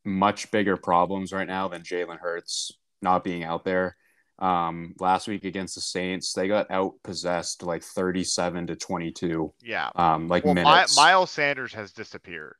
[0.03, 3.95] much bigger problems right now than Jalen Hurts not being out there
[4.43, 6.33] um last week against the Saints.
[6.33, 9.53] They got out possessed like 37 to 22.
[9.63, 9.89] Yeah.
[9.95, 10.97] Um like well, minutes.
[10.97, 12.57] My, Miles Sanders has disappeared.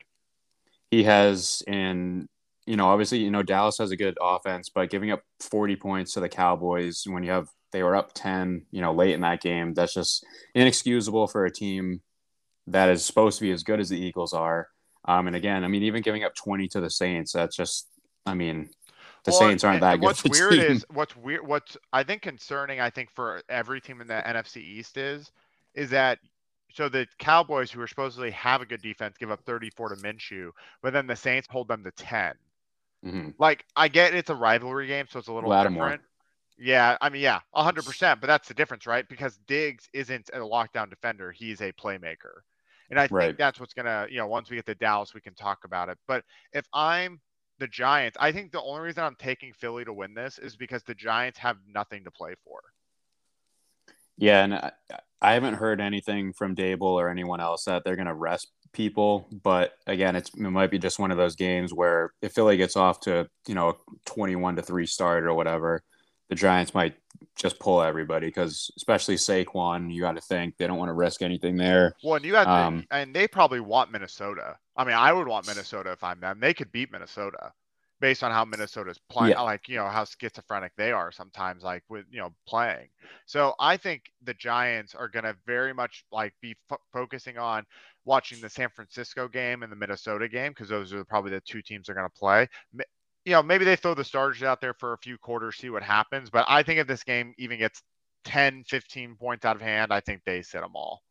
[0.89, 2.28] He has and
[2.65, 6.13] you know, obviously, you know, Dallas has a good offense, but giving up 40 points
[6.13, 9.41] to the Cowboys when you have they were up 10, you know, late in that
[9.41, 10.24] game, that's just
[10.56, 12.02] inexcusable for a team
[12.67, 14.69] that is supposed to be as good as the Eagles are.
[15.06, 17.89] Um, and again, I mean, even giving up 20 to the Saints, that's just,
[18.26, 18.69] I mean,
[19.24, 20.04] the well, Saints aren't that good.
[20.04, 20.62] What's weird team.
[20.62, 21.48] is what's weird.
[21.48, 22.80] What's I think concerning.
[22.80, 25.32] I think for every team in the NFC East is
[25.74, 26.20] is that
[26.74, 30.50] so the Cowboys, who are supposedly have a good defense, give up 34 to Minshew,
[30.82, 32.34] but then the Saints hold them to 10.
[33.06, 33.30] Mm-hmm.
[33.38, 35.86] Like I get it's a rivalry game, so it's a little Lattimore.
[35.86, 36.02] different.
[36.58, 38.22] Yeah, I mean, yeah, hundred percent.
[38.22, 39.08] But that's the difference, right?
[39.08, 42.42] Because Diggs isn't a lockdown defender; he's a playmaker,
[42.90, 43.38] and I think right.
[43.38, 45.98] that's what's gonna, you know, once we get to Dallas, we can talk about it.
[46.08, 47.20] But if I'm
[47.60, 50.84] the Giants, I think the only reason I'm taking Philly to win this is because
[50.84, 52.60] the Giants have nothing to play for.
[54.18, 54.72] Yeah, and I,
[55.22, 59.28] I haven't heard anything from Daboll or anyone else that they're going to rest people.
[59.32, 62.76] But again, it's it might be just one of those games where if Philly gets
[62.76, 63.74] off to you know a
[64.06, 65.82] twenty-one to three start or whatever,
[66.30, 66.96] the Giants might
[67.36, 71.22] just pull everybody because especially Saquon, you got to think they don't want to risk
[71.22, 71.96] anything there.
[72.04, 74.58] Well, and you got um, and they probably want Minnesota.
[74.76, 76.40] I mean, I would want Minnesota if I'm them.
[76.40, 77.52] They could beat Minnesota
[78.04, 79.42] based on how Minnesota's playing, yeah.
[79.42, 82.90] like you know how schizophrenic they are sometimes, like with you know playing.
[83.26, 87.66] So I think the Giants are going to very much like be f- focusing on
[88.04, 91.62] watching the San Francisco game and the Minnesota game because those are probably the two
[91.62, 92.48] teams they're going to play.
[93.26, 95.84] You know, maybe they throw the starters out there for a few quarters, see what
[95.84, 96.30] happens.
[96.30, 97.82] But I think if this game even gets
[98.26, 101.04] 10, 15 points out of hand, I think they sit them all.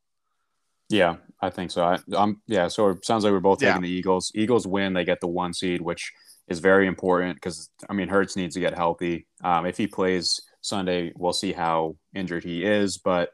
[0.92, 1.85] Yeah, I think so.
[1.85, 2.68] I, am yeah.
[2.68, 3.81] So it sounds like we're both taking yeah.
[3.81, 4.31] the Eagles.
[4.35, 6.12] Eagles win, they get the one seed, which
[6.48, 9.26] is very important because I mean Hurts needs to get healthy.
[9.42, 12.98] Um, if he plays Sunday, we'll see how injured he is.
[12.98, 13.31] But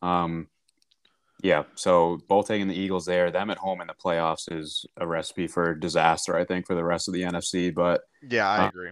[0.00, 0.48] um,
[1.42, 5.06] yeah, so both taking the Eagles there, them at home in the playoffs is a
[5.06, 7.74] recipe for disaster, I think, for the rest of the NFC.
[7.74, 8.90] But yeah, I uh, agree.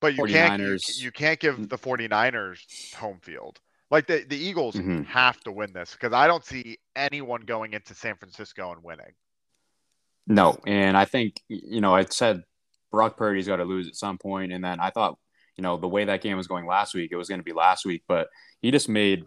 [0.00, 3.60] But you can't you, you, can't give the 49ers home field.
[3.90, 5.02] Like the, the Eagles mm-hmm.
[5.04, 9.14] have to win this because I don't see anyone going into San Francisco and winning.
[10.26, 12.42] No, and I think you know I said
[12.90, 15.18] Brock Purdy's got to lose at some point, and then I thought
[15.56, 17.54] you know the way that game was going last week, it was going to be
[17.54, 18.28] last week, but
[18.60, 19.24] he just made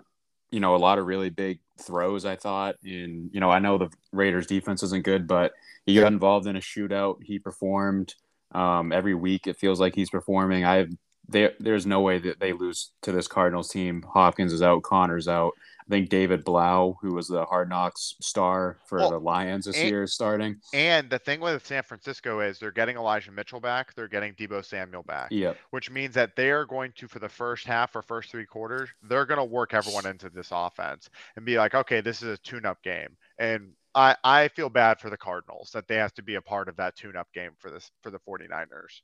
[0.51, 2.23] you know a lot of really big throws.
[2.23, 5.53] I thought, and you know I know the Raiders defense isn't good, but
[5.87, 7.23] he got involved in a shootout.
[7.23, 8.13] He performed
[8.51, 9.47] um, every week.
[9.47, 10.65] It feels like he's performing.
[10.65, 10.85] I
[11.31, 14.03] there there's no way that they lose to this Cardinals team.
[14.03, 15.53] Hopkins is out, Conner's out.
[15.81, 19.77] I think David Blough, who was the Hard Knocks star for well, the Lions this
[19.77, 20.57] and, year, is starting.
[20.73, 24.63] And the thing with San Francisco is they're getting Elijah Mitchell back, they're getting Deebo
[24.63, 25.29] Samuel back.
[25.31, 25.53] Yeah.
[25.71, 28.89] Which means that they are going to, for the first half or first three quarters,
[29.03, 32.41] they're going to work everyone into this offense and be like, okay, this is a
[32.41, 36.35] tune-up game, and I, I feel bad for the Cardinals that they have to be
[36.35, 39.01] a part of that tune-up game for this for the 49ers.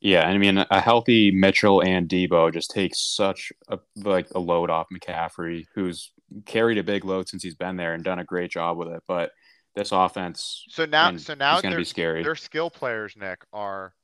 [0.00, 4.40] Yeah, and I mean a healthy Mitchell and Deebo just takes such a like a
[4.40, 6.10] load off McCaffrey, who's
[6.44, 9.02] carried a big load since he's been there and done a great job with it.
[9.06, 9.30] But
[9.74, 12.22] this offense, so now, so now it's going to be scary.
[12.22, 13.94] Their skill players, Nick, are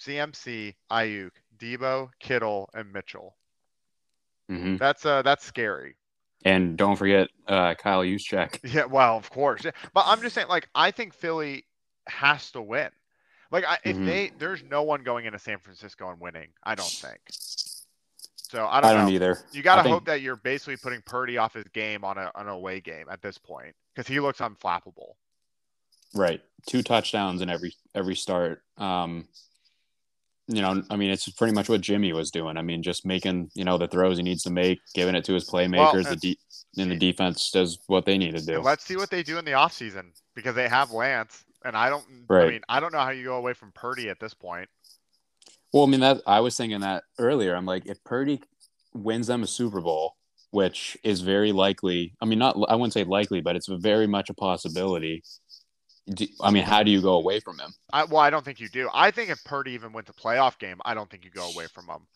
[0.00, 3.36] CMC, Aiyuk, Deebo, Kittle, and Mitchell.
[4.50, 4.76] Mm-hmm.
[4.76, 5.96] That's uh, that's scary.
[6.44, 8.58] And don't forget uh, Kyle Juszczyk.
[8.74, 9.62] Yeah, well, of course.
[9.62, 11.64] But I'm just saying, like, I think Philly
[12.08, 12.90] has to win.
[13.52, 14.06] Like I, if mm-hmm.
[14.06, 17.20] they there's no one going into San Francisco and winning, I don't think.
[17.28, 19.12] So I don't, I don't know.
[19.12, 19.38] either.
[19.52, 22.48] You got to hope that you're basically putting Purdy off his game on a on
[22.48, 25.12] a away game at this point because he looks unflappable.
[26.14, 28.62] Right, two touchdowns in every every start.
[28.78, 29.28] Um,
[30.48, 32.56] you know, I mean, it's pretty much what Jimmy was doing.
[32.56, 35.34] I mean, just making you know the throws he needs to make, giving it to
[35.34, 36.04] his playmakers.
[36.04, 36.38] Well, the de-
[36.78, 38.60] and the defense does what they need to do.
[38.60, 41.44] Let's see what they do in the offseason because they have Lance.
[41.64, 42.04] And I don't.
[42.28, 42.44] Right.
[42.44, 44.68] I mean, I don't know how you go away from Purdy at this point.
[45.72, 47.54] Well, I mean that I was thinking that earlier.
[47.54, 48.40] I'm like, if Purdy
[48.94, 50.16] wins them a Super Bowl,
[50.50, 52.14] which is very likely.
[52.20, 55.22] I mean, not I wouldn't say likely, but it's very much a possibility.
[56.40, 57.72] I mean, how do you go away from him?
[57.92, 58.90] I, well, I don't think you do.
[58.92, 61.66] I think if Purdy even went to playoff game, I don't think you go away
[61.68, 62.06] from him.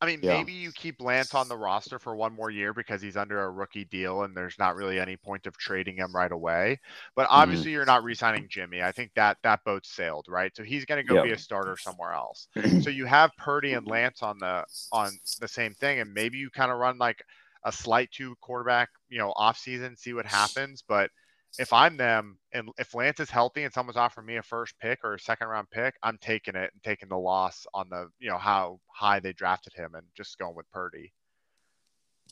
[0.00, 0.36] I mean, yeah.
[0.36, 3.50] maybe you keep Lance on the roster for one more year because he's under a
[3.50, 6.78] rookie deal and there's not really any point of trading him right away.
[7.16, 7.34] But mm-hmm.
[7.34, 7.74] obviously, mm-hmm.
[7.74, 8.82] you're not re-signing Jimmy.
[8.82, 10.54] I think that that boat sailed, right?
[10.54, 11.24] So he's going to go yep.
[11.24, 12.48] be a starter somewhere else.
[12.82, 15.10] so you have Purdy and Lance on the on
[15.40, 17.22] the same thing, and maybe you kind of run like
[17.64, 20.82] a slight two quarterback, you know, off season, see what happens.
[20.86, 21.10] But
[21.58, 25.00] if I'm them and if Lance is healthy and someone's offering me a first pick
[25.02, 28.30] or a second round pick, I'm taking it and taking the loss on the, you
[28.30, 31.12] know, how high they drafted him and just going with Purdy.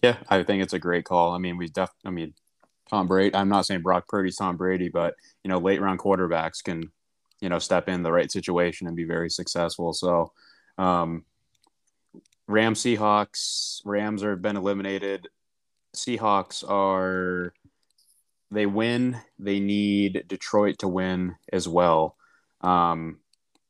[0.02, 1.32] Yeah, I think it's a great call.
[1.32, 2.34] I mean, we def I mean,
[2.88, 6.62] Tom Brady, I'm not saying Brock Purdy's Tom Brady, but you know, late round quarterbacks
[6.62, 6.92] can,
[7.40, 9.92] you know, step in the right situation and be very successful.
[9.92, 10.32] So,
[10.78, 11.24] um,
[12.46, 15.26] Rams Seahawks, Rams are been eliminated.
[15.96, 17.52] Seahawks are
[18.50, 22.16] they win, they need Detroit to win as well.
[22.60, 23.18] Um,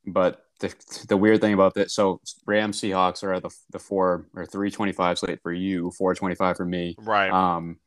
[0.05, 0.73] but the,
[1.07, 4.71] the weird thing about this, so Rams Seahawks are at the, the four or three
[4.71, 6.95] twenty five slate for you, four twenty five for me.
[6.99, 7.31] Right.
[7.31, 7.77] Um,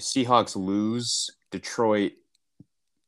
[0.00, 2.12] Seahawks lose, Detroit,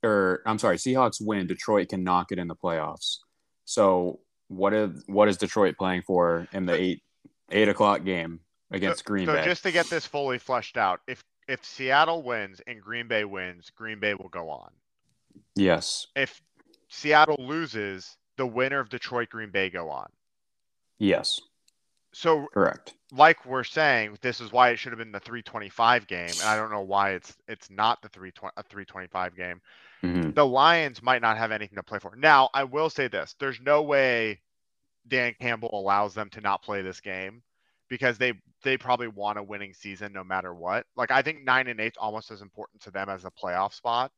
[0.02, 3.18] or I'm sorry, Seahawks win, Detroit can knock it in the playoffs.
[3.64, 7.02] So what is what is Detroit playing for in the eight
[7.50, 8.40] eight o'clock game
[8.72, 9.42] against so, Green so Bay?
[9.42, 13.24] So just to get this fully fleshed out, if if Seattle wins and Green Bay
[13.24, 14.70] wins, Green Bay will go on.
[15.56, 16.06] Yes.
[16.14, 16.40] If
[16.88, 20.06] Seattle loses, the winner of Detroit Green Bay go on.
[20.98, 21.40] Yes.
[22.12, 22.94] So correct.
[23.12, 26.56] Like we're saying, this is why it should have been the 325 game, and I
[26.56, 29.60] don't know why it's it's not the 320 a 325 game.
[30.04, 30.30] Mm-hmm.
[30.30, 32.14] The Lions might not have anything to play for.
[32.16, 34.40] Now, I will say this: there's no way
[35.06, 37.42] Dan Campbell allows them to not play this game
[37.90, 40.86] because they they probably want a winning season no matter what.
[40.96, 44.10] Like I think nine and eight's almost as important to them as a playoff spot.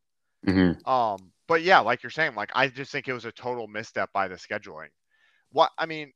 [0.46, 0.88] Mm-hmm.
[0.88, 4.12] Um, but yeah, like you're saying, like I just think it was a total misstep
[4.12, 4.88] by the scheduling.
[5.50, 6.12] What I mean,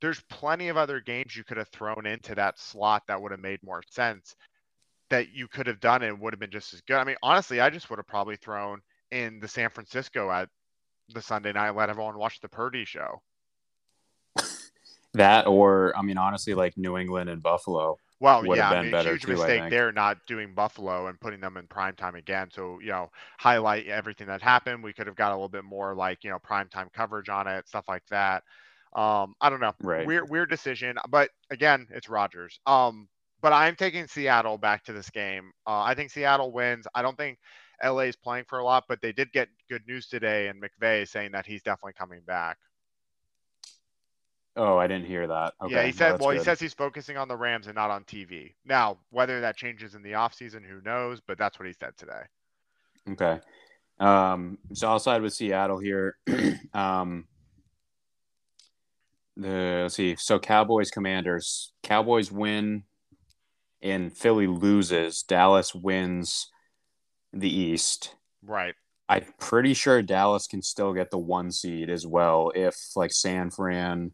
[0.00, 3.40] there's plenty of other games you could have thrown into that slot that would have
[3.40, 4.34] made more sense
[5.10, 6.96] that you could have done and would have been just as good.
[6.96, 10.48] I mean, honestly, I just would have probably thrown in the San Francisco at
[11.10, 13.20] the Sunday night, let everyone watch the Purdy show.
[15.14, 17.96] That or I mean, honestly, like New England and Buffalo.
[18.20, 21.66] Well, yeah, I mean, huge too, mistake there not doing Buffalo and putting them in
[21.66, 22.48] prime time again.
[22.50, 24.82] So, you know, highlight everything that happened.
[24.82, 27.46] We could have got a little bit more like, you know, prime time coverage on
[27.46, 28.42] it, stuff like that.
[28.94, 29.74] Um, I don't know.
[29.82, 30.06] Right.
[30.06, 30.96] Weird, weird decision.
[31.10, 32.60] But again, it's Rogers.
[32.66, 33.08] Um,
[33.42, 35.50] but I'm taking Seattle back to this game.
[35.66, 36.86] Uh, I think Seattle wins.
[36.94, 37.38] I don't think
[37.84, 41.06] LA is playing for a lot, but they did get good news today, and McVay
[41.06, 42.56] saying that he's definitely coming back.
[44.56, 45.54] Oh, I didn't hear that.
[45.62, 45.74] Okay.
[45.74, 46.20] Yeah, he said.
[46.20, 46.38] Well, good.
[46.38, 48.54] he says he's focusing on the Rams and not on TV.
[48.64, 51.20] Now, whether that changes in the offseason, who knows?
[51.20, 52.22] But that's what he said today.
[53.10, 53.40] Okay.
[53.98, 56.16] Um, so I'll side with Seattle here.
[56.74, 57.26] um,
[59.36, 60.14] the let's see.
[60.18, 61.72] So Cowboys, Commanders.
[61.82, 62.84] Cowboys win,
[63.82, 65.22] and Philly loses.
[65.22, 66.48] Dallas wins
[67.32, 68.14] the East.
[68.46, 68.74] Right.
[69.08, 73.50] I'm pretty sure Dallas can still get the one seed as well if like San
[73.50, 74.12] Fran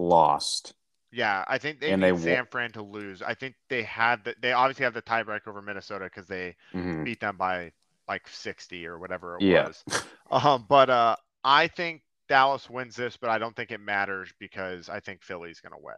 [0.00, 0.74] lost.
[1.12, 3.20] Yeah, I think they and need they San Fran to lose.
[3.20, 7.04] I think they had the, they obviously have the tiebreak over Minnesota because they mm-hmm.
[7.04, 7.72] beat them by
[8.08, 9.66] like 60 or whatever it yeah.
[9.66, 9.84] was.
[10.30, 14.88] um, but uh, I think Dallas wins this, but I don't think it matters because
[14.88, 15.96] I think Philly's going to win.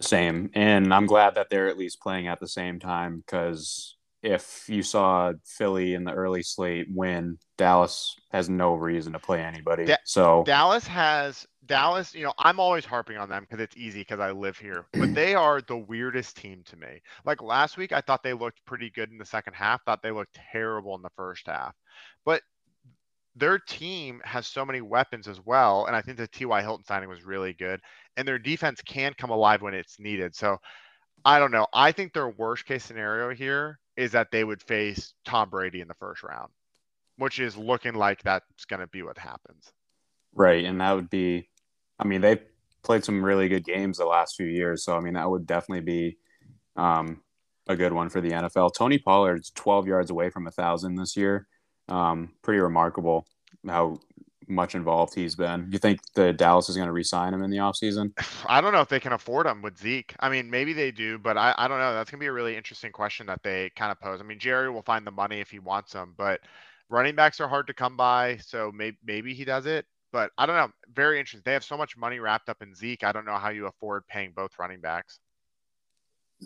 [0.00, 4.64] Same, and I'm glad that they're at least playing at the same time because if
[4.70, 9.84] you saw Philly in the early slate win, Dallas has no reason to play anybody.
[9.84, 14.00] Da- so Dallas has Dallas, you know, I'm always harping on them because it's easy
[14.00, 17.02] because I live here, but they are the weirdest team to me.
[17.26, 20.10] Like last week, I thought they looked pretty good in the second half, thought they
[20.10, 21.74] looked terrible in the first half.
[22.24, 22.40] But
[23.36, 25.84] their team has so many weapons as well.
[25.84, 26.62] And I think the T.Y.
[26.62, 27.80] Hilton signing was really good.
[28.16, 30.34] And their defense can come alive when it's needed.
[30.34, 30.56] So
[31.26, 31.66] I don't know.
[31.74, 35.88] I think their worst case scenario here is that they would face Tom Brady in
[35.88, 36.50] the first round,
[37.16, 39.72] which is looking like that's going to be what happens.
[40.34, 40.64] Right.
[40.64, 41.48] And that would be,
[41.98, 42.42] I mean, they've
[42.82, 44.84] played some really good games the last few years.
[44.84, 46.18] So, I mean, that would definitely be
[46.76, 47.22] um,
[47.68, 48.74] a good one for the NFL.
[48.74, 51.46] Tony Pollard's 12 yards away from a thousand this year.
[51.88, 53.26] Um, pretty remarkable
[53.66, 53.98] how
[54.48, 55.68] much involved he's been.
[55.70, 58.12] You think the Dallas is going to re-sign him in the offseason?
[58.46, 60.14] I don't know if they can afford him with Zeke.
[60.20, 61.94] I mean, maybe they do, but I, I don't know.
[61.94, 64.20] That's going to be a really interesting question that they kind of pose.
[64.20, 66.40] I mean, Jerry will find the money if he wants them, but
[66.88, 69.86] running backs are hard to come by, so maybe maybe he does it.
[70.12, 70.70] But I don't know.
[70.94, 71.42] Very interesting.
[71.44, 73.02] They have so much money wrapped up in Zeke.
[73.02, 75.18] I don't know how you afford paying both running backs.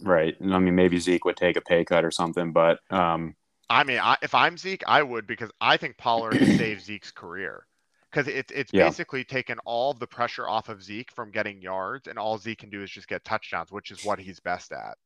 [0.03, 0.39] Right.
[0.41, 3.35] And I mean, maybe Zeke would take a pay cut or something, but um,
[3.71, 7.67] I mean, I, if I'm Zeke, I would because I think Pollard saved Zeke's career
[8.11, 8.85] because it's it's yeah.
[8.85, 12.71] basically taken all the pressure off of Zeke from getting yards, and all Zeke can
[12.71, 14.97] do is just get touchdowns, which is what he's best at.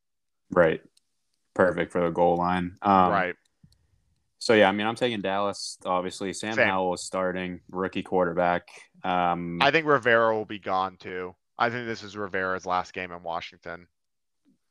[0.51, 0.81] Right.
[1.53, 2.77] Perfect for the goal line.
[2.81, 3.35] Um, right.
[4.39, 5.77] So yeah, I mean, I'm taking Dallas.
[5.85, 6.67] Obviously, Sam Same.
[6.67, 8.67] Howell is starting, rookie quarterback.
[9.03, 11.35] Um, I think Rivera will be gone too.
[11.57, 13.87] I think this is Rivera's last game in Washington.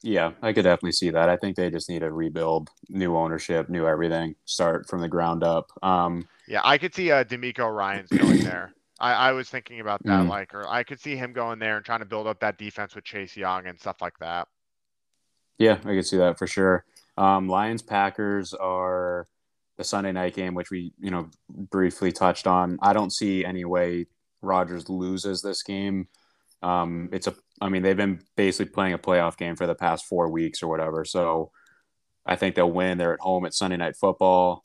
[0.03, 1.29] Yeah, I could definitely see that.
[1.29, 5.45] I think they just need to rebuild, new ownership, new everything, start from the ground
[5.45, 5.71] up.
[5.83, 8.73] Um, yeah, I could see uh, DeMeco Ryans going there.
[8.99, 10.29] I, I was thinking about that, mm.
[10.29, 12.95] like, or I could see him going there and trying to build up that defense
[12.95, 14.49] with Chase Young and stuff like that.
[15.59, 16.85] Yeah, I could see that for sure.
[17.17, 19.27] Um, Lions Packers are
[19.77, 22.79] the Sunday night game, which we you know briefly touched on.
[22.81, 24.07] I don't see any way
[24.41, 26.09] Rodgers loses this game.
[26.63, 30.07] Um, it's a, I mean, they've been basically playing a playoff game for the past
[30.07, 31.05] four weeks or whatever.
[31.05, 31.53] So
[32.27, 32.99] I think they'll win.
[32.99, 34.65] They're at home at Sunday Night Football.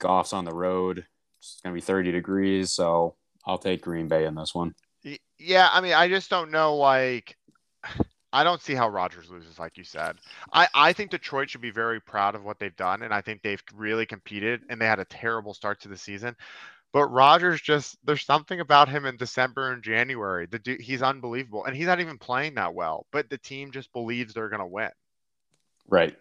[0.00, 1.04] Goff's on the road.
[1.40, 2.72] It's going to be 30 degrees.
[2.72, 4.74] So I'll take Green Bay in this one.
[5.38, 5.68] Yeah.
[5.70, 6.76] I mean, I just don't know.
[6.76, 7.36] Like,
[8.32, 10.16] I don't see how Rodgers loses, like you said.
[10.52, 13.02] I, I think Detroit should be very proud of what they've done.
[13.02, 16.34] And I think they've really competed and they had a terrible start to the season.
[16.92, 20.46] But Rodgers just there's something about him in December and January.
[20.46, 23.06] The dude, he's unbelievable, and he's not even playing that well.
[23.12, 24.90] But the team just believes they're gonna win.
[25.86, 26.16] Right.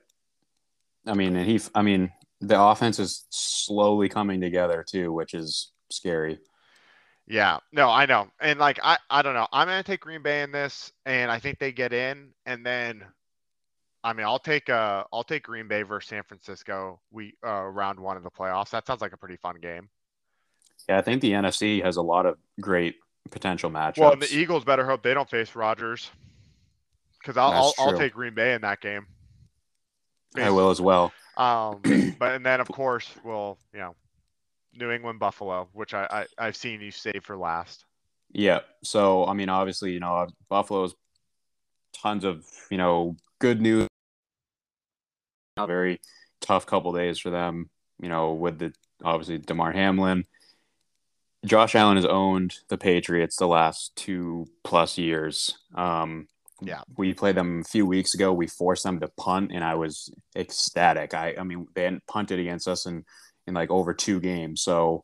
[1.05, 1.61] I mean, and he.
[1.74, 2.11] I mean,
[2.41, 6.39] the offense is slowly coming together too, which is scary.
[7.28, 8.30] Yeah, no, I know.
[8.39, 9.47] And like I I don't know.
[9.51, 12.65] I'm going to take Green Bay in this and I think they get in and
[12.65, 13.03] then
[14.03, 17.99] I mean, I'll take uh I'll take Green Bay versus San Francisco we uh round
[17.99, 18.70] 1 of the playoffs.
[18.70, 19.89] That sounds like a pretty fun game.
[20.88, 22.96] Yeah, I think the NFC has a lot of great
[23.30, 23.98] potential matchups.
[23.98, 26.10] Well, and the Eagles better hope they don't face Rodgers.
[27.24, 29.06] Cuz I'll I'll, I'll, take Green Bay in that game.
[30.36, 31.12] I will as well.
[31.36, 31.82] Um
[32.20, 33.96] but and then of course, we'll, you know,
[34.74, 37.86] New England Buffalo, which I, I have seen you save for last.
[38.32, 38.60] Yeah.
[38.84, 40.96] So I mean, obviously, you know, Buffalo's
[41.94, 43.88] tons of you know good news.
[45.58, 46.00] A very
[46.40, 47.70] tough couple days for them.
[48.00, 48.74] You know, with the
[49.04, 50.26] obviously Damar Hamlin.
[51.46, 55.58] Josh Allen has owned the Patriots the last two plus years.
[55.76, 56.28] Um,
[56.62, 58.34] yeah, we played them a few weeks ago.
[58.34, 61.14] We forced them to punt, and I was ecstatic.
[61.14, 63.06] I, I mean, they hadn't punted against us in
[63.46, 64.62] in like over two games.
[64.62, 65.04] So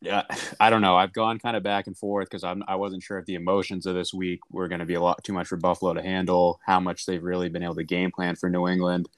[0.00, 0.22] yeah,
[0.60, 0.96] I don't know.
[0.96, 3.86] I've gone kind of back and forth because I'm I wasn't sure if the emotions
[3.86, 6.60] of this week were going to be a lot too much for Buffalo to handle.
[6.64, 9.08] How much they've really been able to game plan for New England.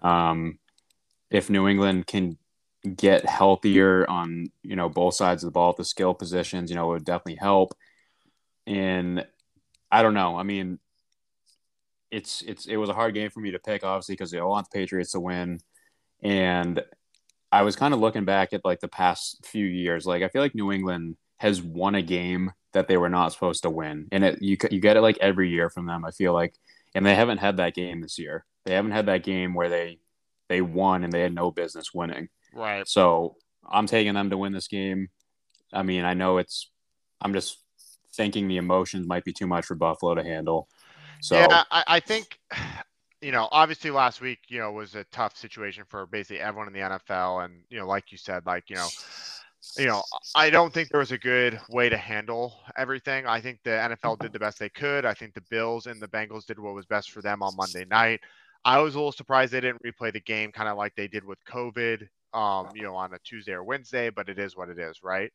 [0.00, 0.58] Um,
[1.30, 2.36] if New England can
[2.96, 6.76] get healthier on you know both sides of the ball at the skill positions, you
[6.76, 7.74] know, would definitely help.
[8.66, 9.26] And
[9.90, 10.36] I don't know.
[10.36, 10.78] I mean,
[12.10, 14.70] it's it's it was a hard game for me to pick, obviously, because all want
[14.70, 15.60] the Patriots to win,
[16.22, 16.82] and
[17.50, 20.06] I was kind of looking back at like the past few years.
[20.06, 23.62] Like I feel like New England has won a game that they were not supposed
[23.62, 26.04] to win, and it you you get it like every year from them.
[26.04, 26.54] I feel like,
[26.94, 28.44] and they haven't had that game this year.
[28.64, 29.98] They haven't had that game where they
[30.48, 32.28] they won and they had no business winning.
[32.52, 32.86] Right.
[32.86, 33.36] So
[33.68, 35.08] I'm taking them to win this game.
[35.72, 36.70] I mean, I know it's.
[37.20, 37.58] I'm just
[38.14, 40.68] thinking the emotions might be too much for Buffalo to handle.
[41.20, 42.38] So yeah, I, I think
[43.22, 46.74] you know, obviously last week, you know, was a tough situation for basically everyone in
[46.74, 47.44] the NFL.
[47.44, 48.88] And, you know, like you said, like, you know,
[49.78, 50.02] you know,
[50.34, 53.24] I don't think there was a good way to handle everything.
[53.26, 55.04] I think the NFL did the best they could.
[55.04, 57.84] I think the Bills and the Bengals did what was best for them on Monday
[57.84, 58.20] night.
[58.64, 61.24] I was a little surprised they didn't replay the game kind of like they did
[61.24, 64.78] with COVID, um, you know, on a Tuesday or Wednesday, but it is what it
[64.78, 65.32] is, right?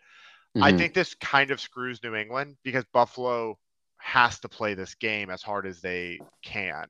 [0.55, 0.63] Mm-hmm.
[0.63, 3.57] I think this kind of screws New England because Buffalo
[3.97, 6.85] has to play this game as hard as they can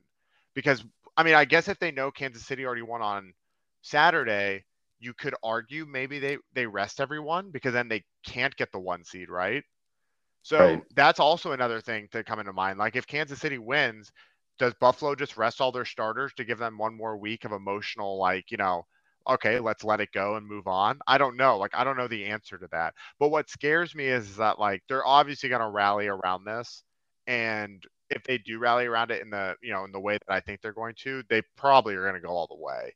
[0.54, 0.84] because
[1.16, 3.32] I mean, I guess if they know Kansas City already won on
[3.82, 4.64] Saturday,
[5.00, 9.04] you could argue maybe they they rest everyone because then they can't get the one
[9.04, 9.64] seed, right?
[10.42, 10.82] So right.
[10.94, 12.78] that's also another thing to come into mind.
[12.78, 14.12] Like if Kansas City wins,
[14.58, 18.18] does Buffalo just rest all their starters to give them one more week of emotional
[18.18, 18.86] like, you know,
[19.28, 20.98] okay, let's let it go and move on?
[21.06, 21.58] I don't know.
[21.58, 22.94] Like I don't know the answer to that.
[23.18, 26.82] But what scares me is that like they're obviously going to rally around this
[27.26, 30.32] and if they do rally around it in the you know in the way that
[30.32, 32.94] I think they're going to, they probably are going to go all the way.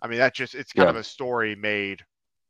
[0.00, 0.90] I mean, that's just it's kind yeah.
[0.90, 2.02] of a story made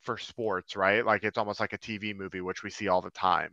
[0.02, 1.04] for sports, right?
[1.04, 3.52] Like it's almost like a TV movie, which we see all the time.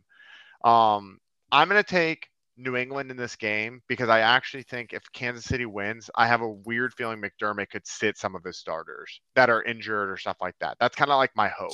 [0.64, 1.20] Um,
[1.52, 5.45] I'm going to take New England in this game because I actually think if Kansas
[5.45, 9.49] City wins, I have a weird feeling McDermott could sit some of his starters that
[9.49, 10.78] are injured or stuff like that.
[10.80, 11.74] That's kind of like my hope.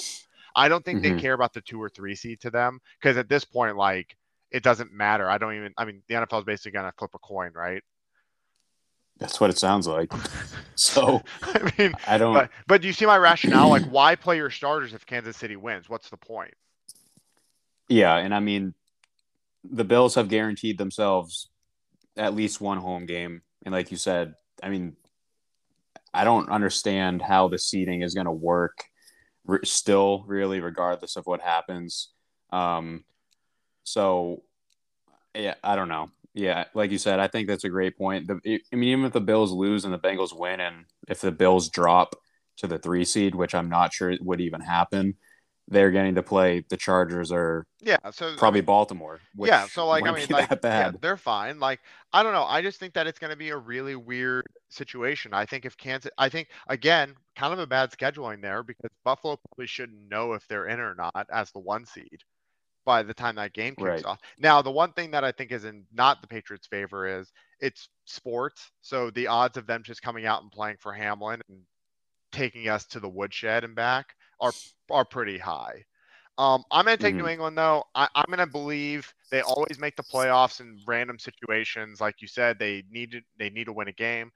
[0.55, 1.15] I don't think mm-hmm.
[1.15, 4.15] they care about the two or three seed to them because at this point, like
[4.51, 5.29] it doesn't matter.
[5.29, 5.73] I don't even.
[5.77, 7.83] I mean, the NFL is basically going to flip a coin, right?
[9.19, 10.11] That's what it sounds like.
[10.81, 12.33] So I mean, I don't.
[12.33, 13.67] But, but do you see my rationale?
[13.67, 15.89] like, why play your starters if Kansas City wins?
[15.89, 16.53] What's the point?
[17.89, 18.73] Yeah, and I mean,
[19.63, 21.49] the Bills have guaranteed themselves
[22.17, 24.95] at least one home game, and like you said, I mean,
[26.13, 28.83] I don't understand how the seeding is going to work.
[29.63, 32.09] Still, really, regardless of what happens.
[32.51, 33.03] Um,
[33.83, 34.43] so,
[35.35, 36.09] yeah, I don't know.
[36.33, 38.27] Yeah, like you said, I think that's a great point.
[38.27, 41.31] The, I mean, even if the Bills lose and the Bengals win, and if the
[41.31, 42.15] Bills drop
[42.57, 45.15] to the three seed, which I'm not sure would even happen,
[45.69, 49.19] they're getting to play the Chargers or yeah, so probably Baltimore.
[49.37, 51.59] yeah, so like I mean, like yeah, they're fine.
[51.59, 51.79] Like
[52.11, 52.43] I don't know.
[52.43, 55.33] I just think that it's going to be a really weird situation.
[55.33, 59.37] I think if Kansas, I think again, kind of a bad scheduling there because Buffalo
[59.47, 62.23] probably shouldn't know if they're in or not as the one seed
[62.83, 64.05] by the time that game kicks right.
[64.05, 64.19] off.
[64.39, 67.89] Now, the one thing that I think is in not the Patriots' favor is it's
[68.05, 68.71] sports.
[68.81, 71.59] So the odds of them just coming out and playing for Hamlin and
[72.31, 74.53] taking us to the woodshed and back are
[74.89, 75.85] are pretty high.
[76.39, 77.25] Um, I'm going to take mm-hmm.
[77.25, 77.83] New England though.
[77.95, 81.99] I, am going to believe they always make the playoffs in random situations.
[81.99, 84.31] Like you said, they need to they need to win a game.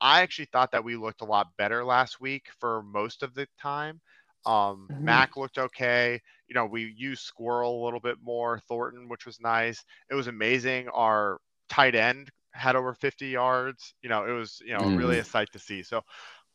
[0.00, 3.48] I actually thought that we looked a lot better last week for most of the
[3.60, 4.00] time.
[4.46, 5.04] Um, mm-hmm.
[5.04, 6.20] Mac looked okay.
[6.46, 9.84] You know, we used Squirrel a little bit more, Thornton, which was nice.
[10.10, 10.88] It was amazing.
[10.90, 13.94] Our tight end had over 50 yards.
[14.00, 14.96] You know, it was, you know, mm.
[14.96, 15.82] really a sight to see.
[15.82, 16.02] So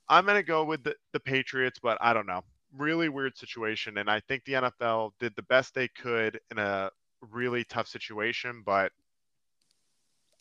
[0.08, 2.42] I'm going to go with the, the Patriots, but I don't know.
[2.78, 3.98] Really weird situation.
[3.98, 6.90] And I think the NFL did the best they could in a
[7.32, 8.92] really tough situation, but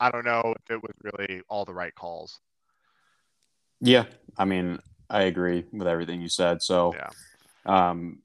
[0.01, 2.41] I don't know if it was really all the right calls.
[3.80, 4.05] Yeah.
[4.37, 4.78] I mean,
[5.11, 6.62] I agree with everything you said.
[6.62, 7.91] So, yeah.
[7.91, 8.18] um,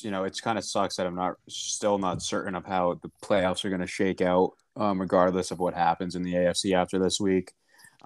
[0.00, 3.10] you know, it's kind of sucks that I'm not still not certain of how the
[3.22, 6.98] playoffs are going to shake out, um, regardless of what happens in the AFC after
[6.98, 7.52] this week.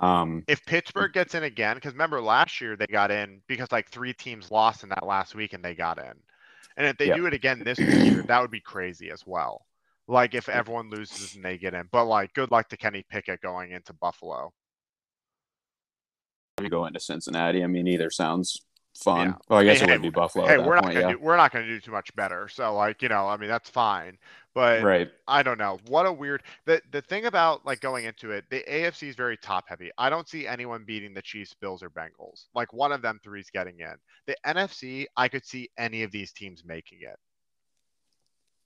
[0.01, 3.91] Um, if Pittsburgh gets in again, because remember last year they got in because like
[3.91, 6.15] three teams lost in that last week and they got in.
[6.77, 7.17] And if they yeah.
[7.17, 9.67] do it again this year, that would be crazy as well.
[10.09, 11.87] Like if everyone loses and they get in.
[11.93, 14.53] But like good luck to Kenny Pickett going into Buffalo.
[16.63, 17.63] You go into Cincinnati.
[17.63, 18.63] I mean, either sounds
[18.95, 19.29] fun.
[19.29, 19.35] Yeah.
[19.49, 20.47] Well, I guess hey, it would be Buffalo.
[20.47, 21.13] Hey, we're not point, gonna yeah.
[21.13, 22.49] do, we're not going to do too much better.
[22.49, 24.19] So like you know, I mean that's fine.
[24.53, 25.09] But right.
[25.29, 25.79] I don't know.
[25.87, 26.43] What a weird.
[26.67, 29.91] The the thing about like going into it, the AFC is very top heavy.
[29.97, 32.47] I don't see anyone beating the Chiefs, Bills, or Bengals.
[32.55, 33.95] Like one of them three is getting in.
[34.27, 37.17] The NFC, I could see any of these teams making it.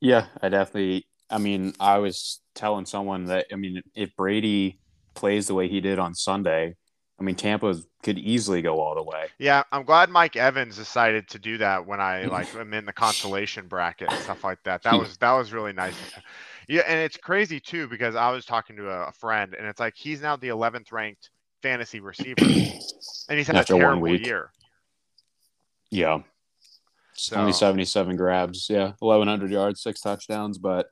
[0.01, 1.07] Yeah, I definitely.
[1.31, 4.81] I mean, I was telling someone that I mean, if Brady
[5.14, 6.77] plays the way he did on Sunday,
[7.19, 9.27] I mean, Tampa could easily go all the way.
[9.39, 12.93] Yeah, I'm glad Mike Evans decided to do that when I like am in the
[12.93, 14.83] consolation bracket and stuff like that.
[14.83, 15.95] That was that was really nice.
[16.69, 19.95] Yeah, and it's crazy too because I was talking to a, friend and it's like
[19.97, 21.31] he's now the 11th ranked
[21.62, 24.51] fantasy receiver, and he's had After a terrible year.
[25.91, 26.23] Yeah,
[27.15, 28.69] so, only 77 grabs.
[28.69, 30.89] Yeah, 1100 yards, six touchdowns, but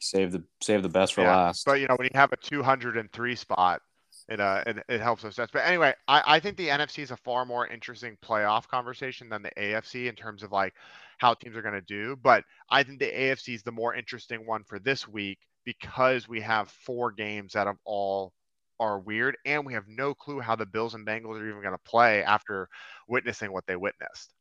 [0.00, 1.64] save the save the best for yeah, last.
[1.66, 3.82] But you know when you have a 203 spot
[4.28, 5.36] it uh it, it helps us.
[5.36, 9.42] But anyway, I, I think the NFC is a far more interesting playoff conversation than
[9.42, 10.74] the AFC in terms of like
[11.18, 12.16] how teams are going to do.
[12.16, 16.40] But I think the AFC is the more interesting one for this week because we
[16.40, 18.32] have four games out of all
[18.80, 21.74] are weird, and we have no clue how the Bills and Bengals are even going
[21.74, 22.68] to play after
[23.08, 24.32] witnessing what they witnessed.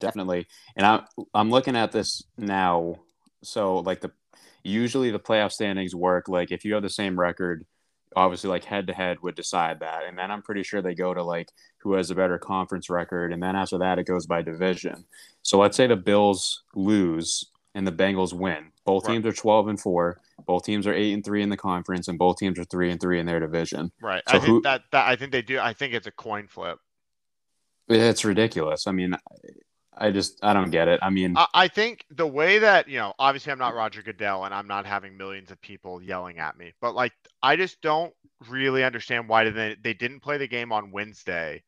[0.00, 0.46] Definitely,
[0.76, 2.96] and I'm I'm looking at this now.
[3.42, 4.10] So like the
[4.64, 7.64] usually the playoff standings work like if you have the same record
[8.16, 10.04] obviously like head to head would decide that.
[10.04, 13.32] And then i'm pretty sure they go to like who has a better conference record.
[13.32, 15.04] And then after that it goes by division.
[15.42, 18.70] So let's say the bills lose and the bengals win.
[18.84, 19.14] Both right.
[19.14, 22.18] teams are 12 and 4 both teams are 8 and 3 in the conference and
[22.18, 23.92] both teams are 3 and 3 in their division.
[24.00, 24.22] Right.
[24.28, 26.46] So i think who, that, that i think they do i think it's a coin
[26.48, 26.78] flip.
[27.88, 28.86] It's ridiculous.
[28.86, 29.16] I mean
[29.96, 30.98] I just I don't get it.
[31.02, 34.44] I mean, I, I, think the way that you know, obviously, I'm not Roger Goodell,
[34.44, 38.12] and I'm not having millions of people yelling at me, but like, I just don't
[38.48, 41.62] really understand why they they didn't play the game on Wednesday,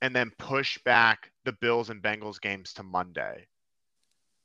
[0.00, 3.46] and then push back the Bills and Bengals games to Monday.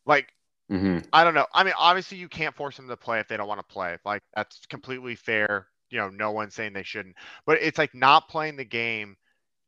[0.05, 0.33] Like,
[0.71, 0.99] mm-hmm.
[1.13, 1.47] I don't know.
[1.53, 3.97] I mean, obviously, you can't force them to play if they don't want to play.
[4.03, 5.67] Like, that's completely fair.
[5.91, 7.15] You know, no one's saying they shouldn't,
[7.45, 9.15] but it's like not playing the game.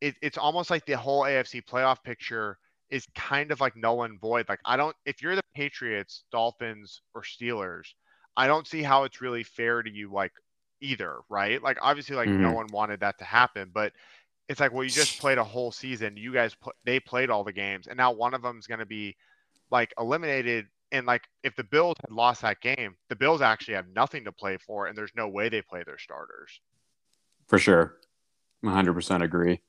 [0.01, 2.57] It, it's almost like the whole AFC playoff picture
[2.93, 4.45] is kind of like null and void.
[4.47, 7.87] Like I don't if you're the Patriots, Dolphins, or Steelers,
[8.37, 10.31] I don't see how it's really fair to you like
[10.79, 11.61] either, right?
[11.61, 12.43] Like obviously like mm-hmm.
[12.43, 13.93] no one wanted that to happen, but
[14.47, 16.15] it's like well you just played a whole season.
[16.17, 18.79] You guys pl- they played all the games and now one of them is going
[18.79, 19.15] to be
[19.71, 23.87] like eliminated and like if the Bills had lost that game, the Bills actually have
[23.87, 26.61] nothing to play for and there's no way they play their starters.
[27.47, 27.95] For sure.
[28.63, 29.61] 100% agree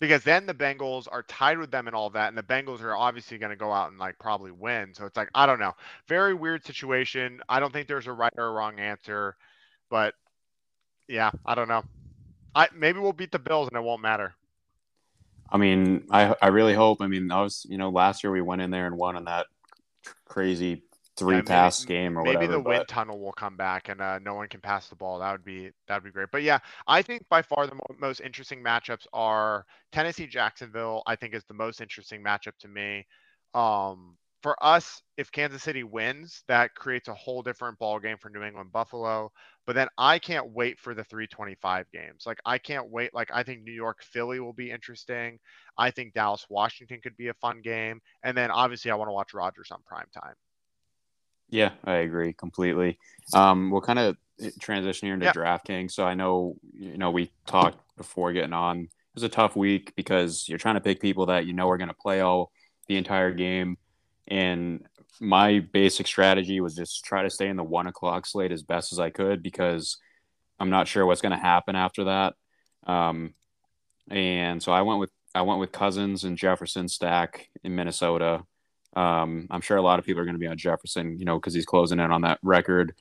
[0.00, 2.96] because then the Bengals are tied with them and all that, and the Bengals are
[2.96, 4.94] obviously going to go out and like probably win.
[4.94, 5.74] So it's like I don't know,
[6.06, 7.40] very weird situation.
[7.48, 9.36] I don't think there's a right or a wrong answer,
[9.90, 10.14] but
[11.08, 11.82] yeah, I don't know.
[12.54, 14.34] I maybe we'll beat the Bills and it won't matter.
[15.50, 17.00] I mean, I I really hope.
[17.00, 19.24] I mean, I was you know last year we went in there and won in
[19.24, 19.46] that
[20.24, 20.82] crazy
[21.18, 22.52] three yeah, pass maybe, game or maybe whatever.
[22.52, 22.68] Maybe the but...
[22.68, 25.18] wind tunnel will come back and uh, no one can pass the ball.
[25.18, 26.28] That would be that would be great.
[26.30, 31.02] But yeah, I think by far the mo- most interesting matchups are Tennessee Jacksonville.
[31.06, 33.06] I think is the most interesting matchup to me.
[33.54, 38.30] Um, for us, if Kansas City wins, that creates a whole different ball game for
[38.30, 39.32] New England Buffalo.
[39.66, 42.24] But then I can't wait for the 325 games.
[42.24, 43.12] Like I can't wait.
[43.12, 45.38] Like I think New York Philly will be interesting.
[45.76, 48.00] I think Dallas Washington could be a fun game.
[48.22, 50.34] And then obviously I want to watch Rodgers on prime time.
[51.50, 52.98] Yeah, I agree completely.
[53.32, 54.16] Um, we'll kind of
[54.60, 55.32] transition here into yeah.
[55.32, 55.92] DraftKings.
[55.92, 58.80] So I know, you know, we talked before getting on.
[58.82, 61.78] It was a tough week because you're trying to pick people that you know are
[61.78, 62.52] going to play all
[62.86, 63.76] the entire game.
[64.26, 64.86] And
[65.20, 68.92] my basic strategy was just try to stay in the one o'clock slate as best
[68.92, 69.98] as I could because
[70.60, 72.34] I'm not sure what's going to happen after that.
[72.86, 73.34] Um,
[74.10, 78.44] and so I went with I went with Cousins and Jefferson stack in Minnesota.
[78.98, 81.38] Um, I'm sure a lot of people are going to be on Jefferson, you know,
[81.38, 82.94] because he's closing in on that record.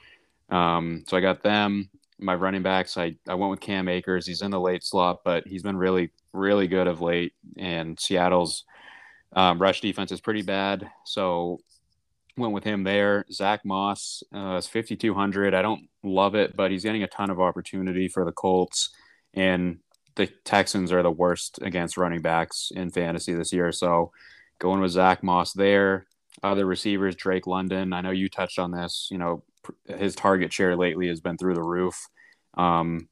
[0.49, 1.89] Um, so I got them.
[2.19, 4.27] My running backs, I, I went with Cam Akers.
[4.27, 7.33] He's in the late slot, but he's been really, really good of late.
[7.57, 8.63] And Seattle's
[9.33, 10.87] um, rush defense is pretty bad.
[11.03, 11.61] So
[12.37, 13.25] went with him there.
[13.31, 15.55] Zach Moss uh, is 5,200.
[15.55, 18.91] I don't love it, but he's getting a ton of opportunity for the Colts.
[19.33, 19.79] And
[20.15, 23.71] the Texans are the worst against running backs in fantasy this year.
[23.71, 24.11] So
[24.59, 26.05] going with Zach Moss there.
[26.43, 27.93] Other receivers, Drake London.
[27.93, 29.07] I know you touched on this.
[29.09, 29.43] You know,
[29.85, 32.07] his target share lately has been through the roof.
[32.55, 33.09] Um,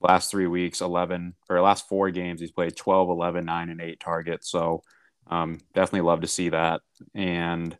[0.00, 4.00] last three weeks, 11 or last four games, he's played 12, 11, 9, and 8
[4.00, 4.50] targets.
[4.50, 4.82] So
[5.26, 6.82] um, definitely love to see that.
[7.14, 7.76] And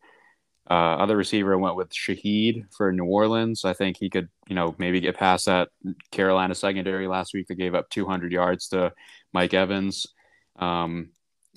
[0.70, 3.64] uh, other receiver went with Shaheed for New Orleans.
[3.64, 5.68] I think he could, you know, maybe get past that
[6.10, 8.92] Carolina secondary last week that gave up 200 yards to
[9.32, 10.06] Mike Evans.
[10.56, 11.10] Um,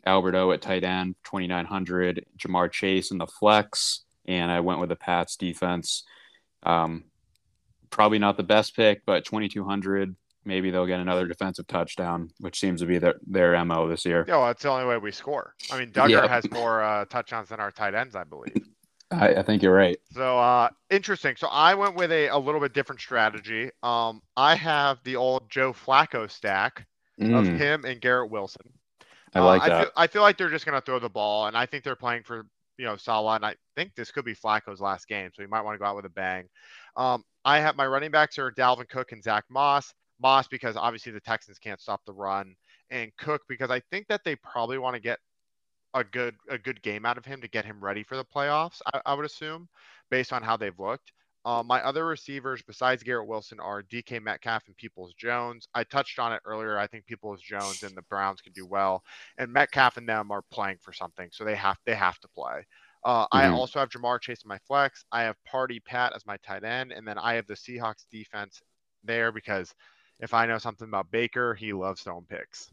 [0.05, 2.25] Alberto at tight end, 2,900.
[2.37, 4.01] Ja'Marr Chase in the flex.
[4.25, 6.03] And I went with the Pats defense.
[6.63, 7.05] Um,
[7.89, 10.15] probably not the best pick, but 2,200.
[10.43, 14.25] Maybe they'll get another defensive touchdown, which seems to be their, their MO this year.
[14.27, 15.55] Yeah, well, that's the only way we score.
[15.71, 16.29] I mean, Dugger yep.
[16.29, 18.53] has more uh, touchdowns than our tight ends, I believe.
[19.11, 19.97] I, I think you're right.
[20.13, 21.35] So uh, interesting.
[21.35, 23.69] So I went with a, a little bit different strategy.
[23.83, 26.87] Um, I have the old Joe Flacco stack
[27.19, 27.37] mm.
[27.37, 28.71] of him and Garrett Wilson.
[29.33, 29.73] I like uh, that.
[29.73, 31.83] I feel, I feel like they're just going to throw the ball, and I think
[31.83, 32.45] they're playing for
[32.77, 35.61] you know Saleh, and I think this could be Flacco's last game, so he might
[35.61, 36.47] want to go out with a bang.
[36.95, 39.93] Um, I have my running backs are Dalvin Cook and Zach Moss.
[40.21, 42.55] Moss because obviously the Texans can't stop the run,
[42.89, 45.19] and Cook because I think that they probably want to get
[45.93, 48.81] a good a good game out of him to get him ready for the playoffs.
[48.93, 49.67] I, I would assume,
[50.09, 51.11] based on how they've looked.
[51.43, 55.67] Uh, my other receivers besides Garrett Wilson are DK Metcalf and Peoples Jones.
[55.73, 56.77] I touched on it earlier.
[56.77, 59.03] I think Peoples Jones and the Browns can do well,
[59.37, 62.65] and Metcalf and them are playing for something, so they have they have to play.
[63.03, 63.37] Uh, mm-hmm.
[63.37, 65.03] I also have Ja'Marr Chase in my flex.
[65.11, 68.61] I have Party Pat as my tight end, and then I have the Seahawks defense
[69.03, 69.73] there because
[70.19, 72.69] if I know something about Baker, he loves throwing picks.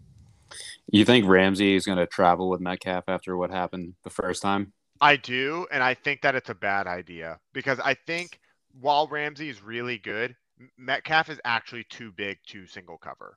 [0.91, 4.73] You think Ramsey is going to travel with Metcalf after what happened the first time?
[5.01, 8.41] I do, and I think that it's a bad idea because I think
[8.81, 10.37] while Ramsey is really good,
[10.77, 13.37] Metcalf is actually too big to single cover.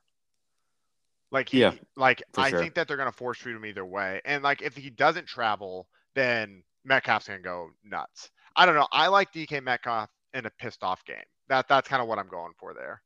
[1.30, 2.58] Like he, yeah, like I sure.
[2.58, 4.20] think that they're gonna force feed him either way.
[4.24, 8.30] And like if he doesn't travel, then Metcalf's gonna go nuts.
[8.54, 8.88] I don't know.
[8.92, 11.16] I like DK Metcalf in a pissed off game.
[11.48, 13.00] That that's kind of what I'm going for there.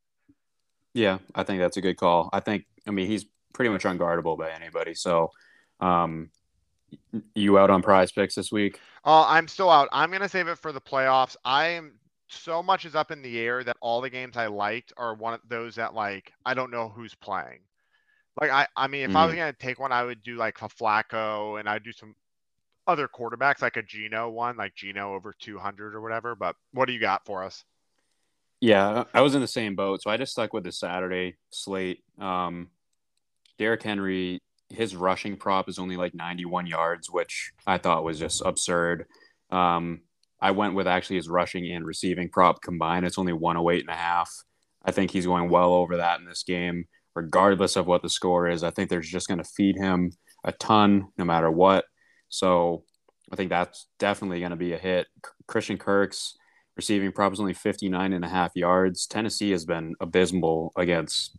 [0.92, 2.28] Yeah, I think that's a good call.
[2.32, 4.94] I think I mean he's pretty much unguardable by anybody.
[4.94, 5.30] So
[5.80, 6.30] um
[7.34, 8.80] you out on prize picks this week?
[9.04, 9.88] Uh, I'm still out.
[9.92, 11.36] I'm gonna save it for the playoffs.
[11.44, 11.92] I'm
[12.28, 15.34] so much is up in the air that all the games I liked are one
[15.34, 17.60] of those that like I don't know who's playing.
[18.40, 19.16] Like I, I mean, if mm.
[19.16, 19.38] I was mm.
[19.38, 22.14] gonna take one, I would do like a Flacco, and I'd do some
[22.86, 26.34] other quarterbacks, like a Geno one, like Geno over 200 or whatever.
[26.34, 27.64] But what do you got for us?
[28.60, 32.02] Yeah, I was in the same boat, so I just stuck with the Saturday slate.
[32.18, 32.68] Um,
[33.58, 38.42] Derrick Henry, his rushing prop is only like 91 yards, which I thought was just
[38.44, 39.06] absurd.
[39.50, 40.00] Um,
[40.40, 43.06] I went with actually his rushing and receiving prop combined.
[43.06, 44.30] It's only 108 and a half.
[44.84, 48.48] I think he's going well over that in this game, regardless of what the score
[48.48, 48.62] is.
[48.62, 50.12] I think they're just going to feed him
[50.44, 51.84] a ton no matter what.
[52.28, 52.84] So
[53.32, 55.06] I think that's definitely going to be a hit.
[55.46, 56.36] Christian Kirk's
[56.76, 59.06] receiving prop is only 59 and a half yards.
[59.06, 61.36] Tennessee has been abysmal against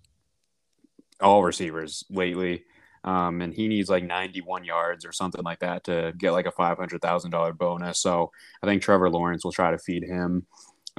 [1.21, 2.63] all receivers lately.
[3.07, 6.51] Um, and he needs like 91 yards or something like that to get like a
[6.51, 8.01] $500,000 bonus.
[8.01, 8.31] So
[8.61, 10.45] I think Trevor Lawrence will try to feed him.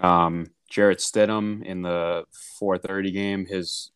[0.03, 2.25] Um, Jarrett Stidham in the
[2.59, 3.91] 430 game, his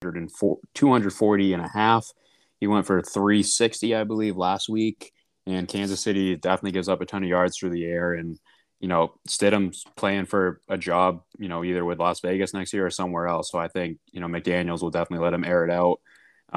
[0.00, 2.06] 240 and a half.
[2.60, 5.12] He went for 360, I believe, last week.
[5.48, 8.12] And Kansas City definitely gives up a ton of yards through the air.
[8.12, 8.38] And,
[8.78, 12.86] you know, Stidham's playing for a job, you know, either with Las Vegas next year
[12.86, 13.50] or somewhere else.
[13.50, 15.98] So I think, you know, McDaniels will definitely let him air it out.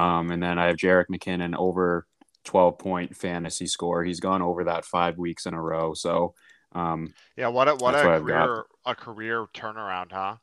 [0.00, 2.06] Um, and then I have Jerick McKinnon over
[2.44, 4.02] 12 point fantasy score.
[4.02, 5.92] He's gone over that five weeks in a row.
[5.92, 6.34] So,
[6.72, 10.36] um, yeah, what a, what a career, a career turnaround, huh?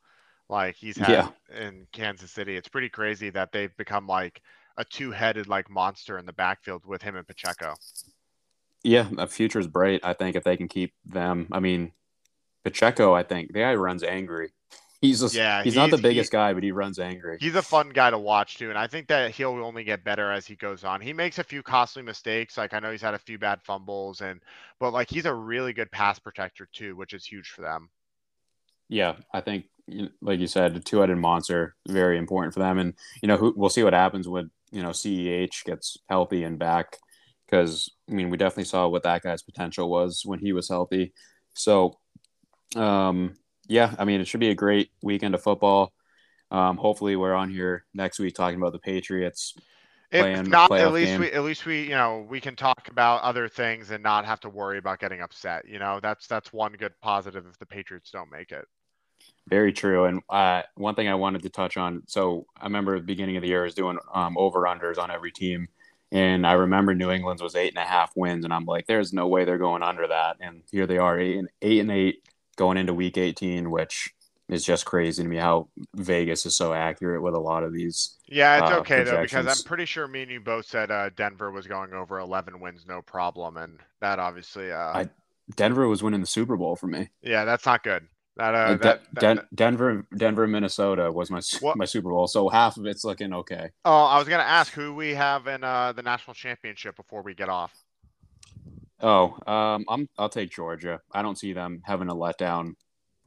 [0.48, 1.30] Like he's had yeah.
[1.58, 2.56] in Kansas City.
[2.56, 4.42] It's pretty crazy that they've become like
[4.78, 7.74] a two headed like monster in the backfield with him and Pacheco.
[8.84, 10.02] Yeah, the future's bright.
[10.04, 11.92] I think if they can keep them, I mean,
[12.64, 14.52] Pacheco, I think the guy runs angry.
[15.02, 17.38] He's a, yeah, he's, he's not the biggest guy, but he runs angry.
[17.40, 20.32] He's a fun guy to watch too, and I think that he'll only get better
[20.32, 21.02] as he goes on.
[21.02, 24.22] He makes a few costly mistakes, like I know he's had a few bad fumbles,
[24.22, 24.42] and
[24.80, 27.90] but like he's a really good pass protector too, which is huge for them.
[28.90, 29.66] Yeah, I think
[30.22, 32.78] like you said, a two-headed monster, very important for them.
[32.78, 36.60] And you know, who, we'll see what happens with you know CEH gets healthy and
[36.60, 36.98] back
[37.46, 41.14] because I mean we definitely saw what that guy's potential was when he was healthy.
[41.54, 41.98] So
[42.76, 43.36] um,
[43.68, 45.94] yeah, I mean it should be a great weekend of football.
[46.50, 49.54] Um, hopefully we're on here next week talking about the Patriots.
[50.10, 51.20] If not, at least game.
[51.20, 54.40] we at least we you know we can talk about other things and not have
[54.42, 55.68] to worry about getting upset.
[55.68, 58.66] You know that's that's one good positive if the Patriots don't make it.
[59.50, 60.06] Very true.
[60.06, 62.04] And uh, one thing I wanted to touch on.
[62.08, 64.98] So I remember at the beginning of the year I was doing um, over unders
[64.98, 65.68] on every team,
[66.12, 69.12] and I remember New England's was eight and a half wins, and I'm like, there's
[69.12, 70.38] no way they're going under that.
[70.40, 72.24] And here they are, eight and eight and eight
[72.58, 74.14] going into Week 18, which
[74.50, 78.18] is just crazy to me how Vegas is so accurate with a lot of these.
[78.28, 81.10] Yeah, it's uh, okay though because I'm pretty sure me and you both said uh,
[81.16, 84.72] Denver was going over 11 wins, no problem, and that obviously.
[84.72, 85.10] Uh, I,
[85.56, 87.10] Denver was winning the Super Bowl for me.
[87.22, 88.08] Yeah, that's not good.
[88.38, 91.76] That, uh, De- that, that, Den- Denver, Denver, Minnesota was my what?
[91.76, 93.72] my Super Bowl, so half of it's looking okay.
[93.84, 97.34] Oh, I was gonna ask who we have in uh, the national championship before we
[97.34, 97.74] get off.
[99.02, 101.00] Oh, um, I'm I'll take Georgia.
[101.12, 102.74] I don't see them having a letdown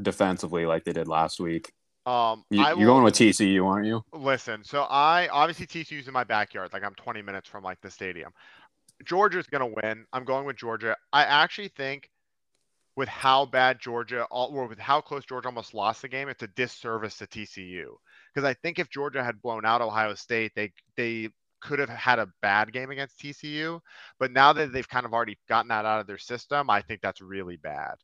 [0.01, 1.73] defensively like they did last week.
[2.07, 4.03] Um, you, are going with TCU, aren't you?
[4.13, 6.71] Listen, so I obviously TCU's in my backyard.
[6.73, 8.33] Like I'm 20 minutes from like the stadium.
[9.05, 10.07] Georgia's gonna win.
[10.13, 10.97] I'm going with Georgia.
[11.13, 12.09] I actually think
[12.97, 16.49] with how bad Georgia, or with how close Georgia almost lost the game, it's a
[16.49, 17.95] disservice to TCU.
[18.35, 21.29] Because I think if Georgia had blown out Ohio State, they they
[21.61, 23.81] could have had a bad game against TCU.
[24.19, 27.01] But now that they've kind of already gotten that out of their system, I think
[27.01, 27.95] that's really bad.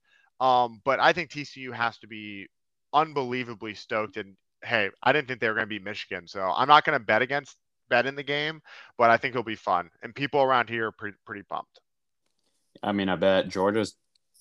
[0.40, 2.46] Um, but I think TCU has to be
[2.92, 4.16] unbelievably stoked.
[4.16, 6.98] And hey, I didn't think they were going to be Michigan, so I'm not going
[6.98, 7.56] to bet against
[7.88, 8.60] bet in the game,
[8.98, 9.90] but I think it'll be fun.
[10.02, 11.80] And people around here are pretty, pretty pumped.
[12.82, 13.96] I mean, I bet Georgia's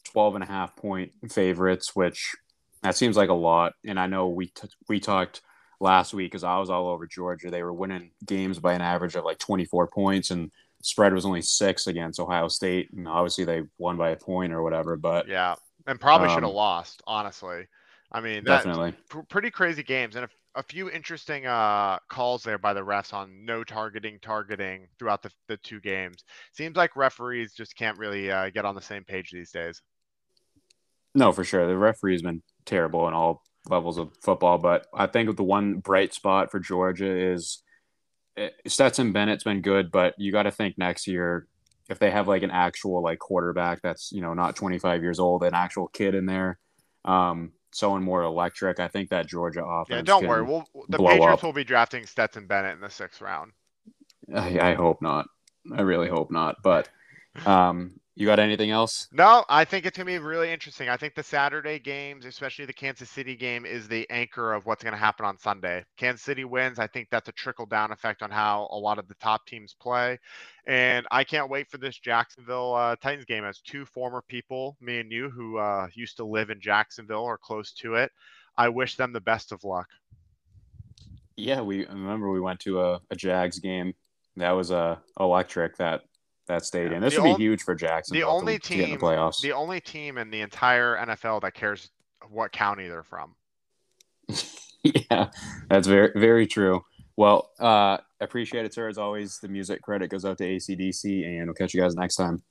[0.05, 2.35] 12 and a half point favorites, which
[2.81, 3.73] that seems like a lot.
[3.85, 5.41] And I know we t- we talked
[5.79, 7.49] last week because I was all over Georgia.
[7.49, 10.51] They were winning games by an average of like 24 points, and
[10.81, 12.91] spread was only six against Ohio State.
[12.93, 14.95] And obviously they won by a point or whatever.
[14.95, 15.55] But yeah,
[15.87, 17.67] and probably um, should have lost, honestly.
[18.11, 22.57] I mean, definitely pr- pretty crazy games and a, a, few interesting uh, calls there
[22.57, 26.23] by the refs on no targeting, targeting throughout the, the two games.
[26.53, 29.81] Seems like referees just can't really uh, get on the same page these days.
[31.13, 31.67] No, for sure.
[31.67, 35.75] The referee has been terrible in all levels of football, but I think the one
[35.75, 37.61] bright spot for Georgia is
[38.37, 41.47] eh, Stetson Bennett's been good, but you got to think next year
[41.89, 45.43] if they have like an actual like quarterback that's you know not 25 years old,
[45.43, 46.59] an actual kid in there,
[47.03, 48.79] um, someone more electric.
[48.79, 49.97] I think that Georgia offense.
[49.97, 50.43] Yeah, don't worry.
[50.43, 51.43] We'll, the Patriots up.
[51.43, 53.51] will be drafting Stetson Bennett in the sixth round.
[54.33, 55.27] I, I hope not.
[55.75, 56.57] I really hope not.
[56.63, 56.89] But
[57.45, 59.09] um, you got anything else?
[59.11, 60.87] No, I think it's going to be really interesting.
[60.87, 64.83] I think the Saturday games, especially the Kansas City game, is the anchor of what's
[64.83, 65.83] going to happen on Sunday.
[65.97, 66.79] Kansas City wins.
[66.79, 69.75] I think that's a trickle down effect on how a lot of the top teams
[69.79, 70.17] play.
[70.65, 74.99] And I can't wait for this Jacksonville uh, Titans game as two former people, me
[74.99, 78.11] and you, who uh, used to live in Jacksonville or close to it.
[78.57, 79.89] I wish them the best of luck.
[81.35, 83.93] Yeah, we remember we went to a, a Jags game.
[84.37, 85.75] That was uh, electric.
[85.77, 86.03] That
[86.47, 87.01] that stadium.
[87.01, 88.15] This the would be huge for Jackson.
[88.15, 89.41] The only to, team, to the playoffs.
[89.41, 91.89] The only team in the entire NFL that cares
[92.29, 93.35] what county they're from.
[94.83, 95.29] yeah,
[95.69, 96.83] that's very very true.
[97.17, 98.89] Well, uh, appreciate it, sir.
[98.89, 102.15] As always, the music credit goes out to ACDC, and we'll catch you guys next
[102.15, 102.43] time.